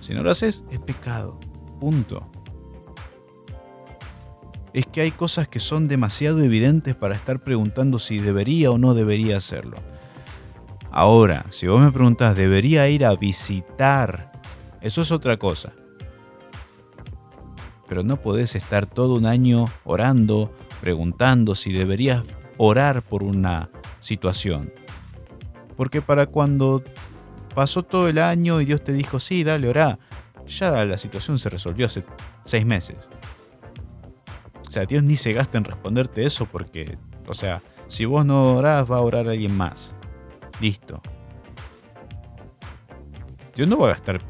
Si 0.00 0.12
no 0.12 0.24
lo 0.24 0.32
haces, 0.32 0.64
es 0.72 0.80
pecado. 0.80 1.38
Punto. 1.78 2.28
Es 4.72 4.84
que 4.86 5.02
hay 5.02 5.12
cosas 5.12 5.46
que 5.46 5.60
son 5.60 5.86
demasiado 5.86 6.42
evidentes 6.42 6.96
para 6.96 7.14
estar 7.14 7.44
preguntando 7.44 8.00
si 8.00 8.18
debería 8.18 8.72
o 8.72 8.78
no 8.78 8.92
debería 8.92 9.36
hacerlo. 9.36 9.76
Ahora, 10.90 11.46
si 11.50 11.68
vos 11.68 11.80
me 11.80 11.92
preguntás, 11.92 12.34
¿debería 12.34 12.88
ir 12.88 13.06
a 13.06 13.14
visitar? 13.14 14.32
Eso 14.80 15.02
es 15.02 15.12
otra 15.12 15.36
cosa. 15.36 15.70
Pero 17.86 18.02
no 18.02 18.20
podés 18.20 18.56
estar 18.56 18.86
todo 18.86 19.14
un 19.14 19.26
año 19.26 19.66
orando, 19.84 20.52
preguntando 20.86 21.56
si 21.56 21.72
deberías 21.72 22.22
orar 22.58 23.02
por 23.02 23.24
una 23.24 23.70
situación. 23.98 24.72
Porque 25.76 26.00
para 26.00 26.26
cuando 26.26 26.80
pasó 27.56 27.82
todo 27.82 28.06
el 28.08 28.18
año 28.18 28.60
y 28.60 28.66
Dios 28.66 28.84
te 28.84 28.92
dijo, 28.92 29.18
sí, 29.18 29.42
dale, 29.42 29.68
orá, 29.68 29.98
ya 30.46 30.84
la 30.84 30.96
situación 30.96 31.40
se 31.40 31.48
resolvió 31.48 31.86
hace 31.86 32.04
seis 32.44 32.64
meses. 32.64 33.10
O 34.68 34.70
sea, 34.70 34.84
Dios 34.84 35.02
ni 35.02 35.16
se 35.16 35.32
gasta 35.32 35.58
en 35.58 35.64
responderte 35.64 36.24
eso 36.24 36.46
porque, 36.46 36.96
o 37.26 37.34
sea, 37.34 37.64
si 37.88 38.04
vos 38.04 38.24
no 38.24 38.54
orás, 38.54 38.88
va 38.88 38.98
a 38.98 39.00
orar 39.00 39.26
alguien 39.26 39.56
más. 39.56 39.92
Listo. 40.60 41.02
Dios 43.56 43.66
no 43.66 43.76
va 43.78 43.88
a 43.88 43.90
gastar 43.90 44.20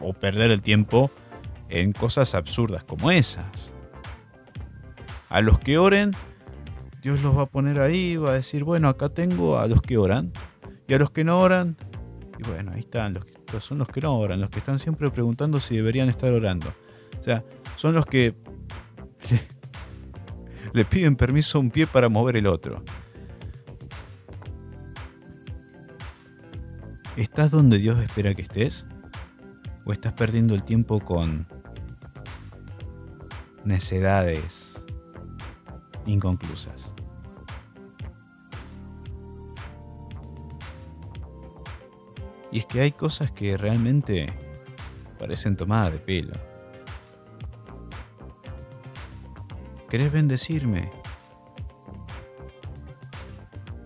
o 0.00 0.12
perder 0.12 0.50
el 0.50 0.62
tiempo 0.62 1.12
en 1.68 1.92
cosas 1.92 2.34
absurdas 2.34 2.82
como 2.82 3.12
esas. 3.12 3.72
A 5.32 5.40
los 5.40 5.58
que 5.58 5.78
oren, 5.78 6.10
Dios 7.00 7.22
los 7.22 7.34
va 7.34 7.44
a 7.44 7.46
poner 7.46 7.80
ahí, 7.80 8.18
va 8.18 8.32
a 8.32 8.34
decir, 8.34 8.64
bueno, 8.64 8.90
acá 8.90 9.08
tengo 9.08 9.58
a 9.58 9.66
los 9.66 9.80
que 9.80 9.96
oran. 9.96 10.30
Y 10.86 10.92
a 10.92 10.98
los 10.98 11.10
que 11.10 11.24
no 11.24 11.40
oran, 11.40 11.74
y 12.38 12.46
bueno, 12.46 12.72
ahí 12.74 12.80
están, 12.80 13.14
los 13.14 13.24
que, 13.24 13.32
son 13.58 13.78
los 13.78 13.88
que 13.88 14.02
no 14.02 14.14
oran, 14.14 14.42
los 14.42 14.50
que 14.50 14.58
están 14.58 14.78
siempre 14.78 15.10
preguntando 15.10 15.58
si 15.58 15.74
deberían 15.74 16.10
estar 16.10 16.30
orando. 16.34 16.74
O 17.18 17.24
sea, 17.24 17.42
son 17.76 17.94
los 17.94 18.04
que 18.04 18.34
le, 19.30 19.40
le 20.74 20.84
piden 20.84 21.16
permiso 21.16 21.56
a 21.56 21.62
un 21.62 21.70
pie 21.70 21.86
para 21.86 22.10
mover 22.10 22.36
el 22.36 22.46
otro. 22.46 22.84
¿Estás 27.16 27.50
donde 27.50 27.78
Dios 27.78 27.98
espera 28.02 28.34
que 28.34 28.42
estés? 28.42 28.84
¿O 29.86 29.92
estás 29.92 30.12
perdiendo 30.12 30.54
el 30.54 30.62
tiempo 30.62 31.00
con 31.00 31.46
necedades 33.64 34.61
inconclusas? 36.06 36.92
Y 42.50 42.58
es 42.58 42.66
que 42.66 42.80
hay 42.80 42.92
cosas 42.92 43.30
que 43.30 43.56
realmente 43.56 44.26
parecen 45.18 45.56
tomadas 45.56 45.92
de 45.92 45.98
pelo. 45.98 46.32
¿Querés 49.88 50.12
bendecirme? 50.12 50.90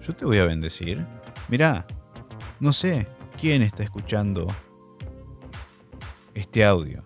Yo 0.00 0.14
te 0.14 0.24
voy 0.24 0.38
a 0.38 0.44
bendecir. 0.44 1.04
Mirá, 1.48 1.86
no 2.60 2.72
sé, 2.72 3.06
¿Quién 3.38 3.60
está 3.60 3.82
escuchando 3.82 4.46
este 6.32 6.64
audio? 6.64 7.02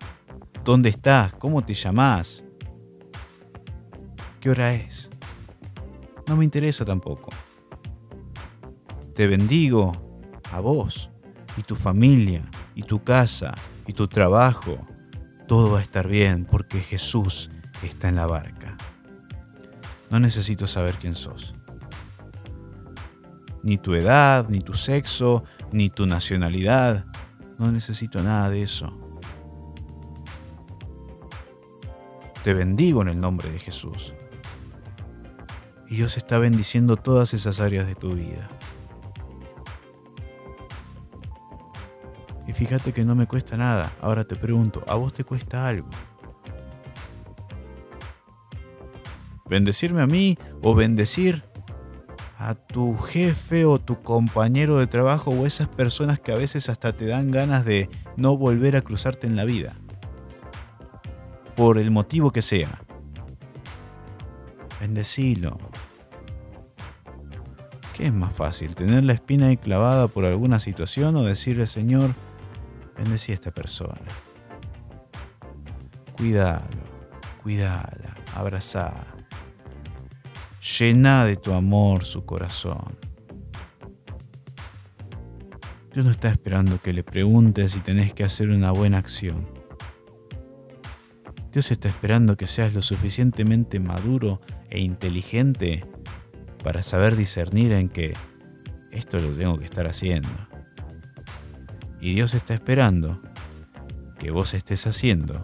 ¿Dónde 0.63 0.89
estás? 0.89 1.33
¿Cómo 1.33 1.61
te 1.61 1.73
llamas? 1.73 2.41
¿Qué 4.41 4.49
hora 4.49 4.73
es? 4.73 5.07
No 6.27 6.35
me 6.35 6.43
interesa 6.43 6.83
tampoco. 6.83 7.29
Te 9.13 9.27
bendigo 9.27 9.91
a 10.51 10.59
vos 10.59 11.11
y 11.57 11.61
tu 11.61 11.75
familia 11.75 12.41
y 12.73 12.81
tu 12.81 13.03
casa 13.03 13.53
y 13.85 13.93
tu 13.93 14.07
trabajo. 14.07 14.83
Todo 15.47 15.71
va 15.71 15.79
a 15.79 15.83
estar 15.83 16.07
bien 16.07 16.45
porque 16.45 16.79
Jesús 16.79 17.51
está 17.83 18.09
en 18.09 18.15
la 18.15 18.25
barca. 18.25 18.77
No 20.09 20.19
necesito 20.19 20.65
saber 20.65 20.95
quién 20.95 21.13
sos. 21.13 21.53
Ni 23.61 23.77
tu 23.77 23.93
edad, 23.93 24.49
ni 24.49 24.61
tu 24.61 24.73
sexo, 24.73 25.43
ni 25.71 25.91
tu 25.91 26.07
nacionalidad. 26.07 27.05
No 27.59 27.71
necesito 27.71 28.23
nada 28.23 28.49
de 28.49 28.63
eso. 28.63 28.97
te 32.43 32.53
bendigo 32.53 33.01
en 33.01 33.09
el 33.09 33.19
nombre 33.19 33.51
de 33.51 33.59
Jesús. 33.59 34.13
Y 35.91 35.97
Dios 35.97 36.15
está 36.15 36.39
bendiciendo 36.39 36.95
todas 36.95 37.33
esas 37.33 37.59
áreas 37.59 37.85
de 37.85 37.95
tu 37.95 38.13
vida. 38.13 38.47
Y 42.47 42.53
fíjate 42.53 42.93
que 42.93 43.03
no 43.03 43.13
me 43.13 43.27
cuesta 43.27 43.57
nada. 43.57 43.91
Ahora 43.99 44.23
te 44.23 44.37
pregunto, 44.37 44.85
¿a 44.87 44.95
vos 44.95 45.13
te 45.13 45.25
cuesta 45.25 45.67
algo? 45.67 45.89
¿Bendecirme 49.49 50.01
a 50.01 50.07
mí 50.07 50.37
o 50.63 50.75
bendecir 50.75 51.43
a 52.37 52.55
tu 52.55 52.97
jefe 52.97 53.65
o 53.65 53.77
tu 53.77 54.01
compañero 54.01 54.77
de 54.77 54.87
trabajo 54.87 55.31
o 55.31 55.45
esas 55.45 55.67
personas 55.67 56.21
que 56.21 56.31
a 56.31 56.37
veces 56.37 56.69
hasta 56.69 56.93
te 56.93 57.05
dan 57.05 57.31
ganas 57.31 57.65
de 57.65 57.89
no 58.15 58.37
volver 58.37 58.77
a 58.77 58.81
cruzarte 58.81 59.27
en 59.27 59.35
la 59.35 59.43
vida? 59.43 59.75
Por 61.57 61.77
el 61.77 61.91
motivo 61.91 62.31
que 62.31 62.41
sea. 62.41 62.81
Bendecilo. 64.81 65.59
¿Qué 67.95 68.07
es 68.07 68.13
más 68.13 68.33
fácil? 68.33 68.73
¿Tener 68.73 69.03
la 69.03 69.13
espina 69.13 69.45
ahí 69.45 69.57
clavada 69.57 70.07
por 70.07 70.25
alguna 70.25 70.59
situación 70.59 71.15
o 71.17 71.23
decirle, 71.23 71.67
Señor, 71.67 72.15
bendecí 72.97 73.31
a 73.31 73.35
esta 73.35 73.51
persona? 73.51 74.01
Cuídalo, 76.17 76.65
cuídala, 77.43 78.15
abrazá. 78.35 79.05
Llena 80.79 81.25
de 81.25 81.35
tu 81.35 81.53
amor 81.53 82.03
su 82.03 82.25
corazón. 82.25 82.97
Dios 85.93 86.03
no 86.03 86.09
está 86.09 86.29
esperando 86.29 86.81
que 86.81 86.91
le 86.91 87.03
preguntes 87.03 87.73
si 87.73 87.81
tenés 87.81 88.15
que 88.15 88.23
hacer 88.23 88.49
una 88.49 88.71
buena 88.71 88.97
acción. 88.97 89.47
Dios 91.51 91.69
está 91.69 91.87
esperando 91.87 92.35
que 92.35 92.47
seas 92.47 92.73
lo 92.73 92.81
suficientemente 92.81 93.79
maduro 93.79 94.41
e 94.71 94.79
inteligente 94.79 95.85
para 96.63 96.81
saber 96.81 97.15
discernir 97.15 97.71
en 97.73 97.89
que 97.89 98.13
esto 98.89 99.19
lo 99.19 99.29
tengo 99.29 99.57
que 99.57 99.65
estar 99.65 99.85
haciendo. 99.85 100.29
Y 101.99 102.15
Dios 102.15 102.33
está 102.33 102.55
esperando 102.55 103.21
que 104.17 104.31
vos 104.31 104.55
estés 104.55 104.87
haciendo 104.87 105.39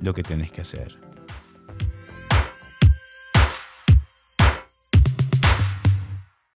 lo 0.00 0.14
que 0.14 0.22
tenés 0.22 0.52
que 0.52 0.62
hacer. 0.62 1.05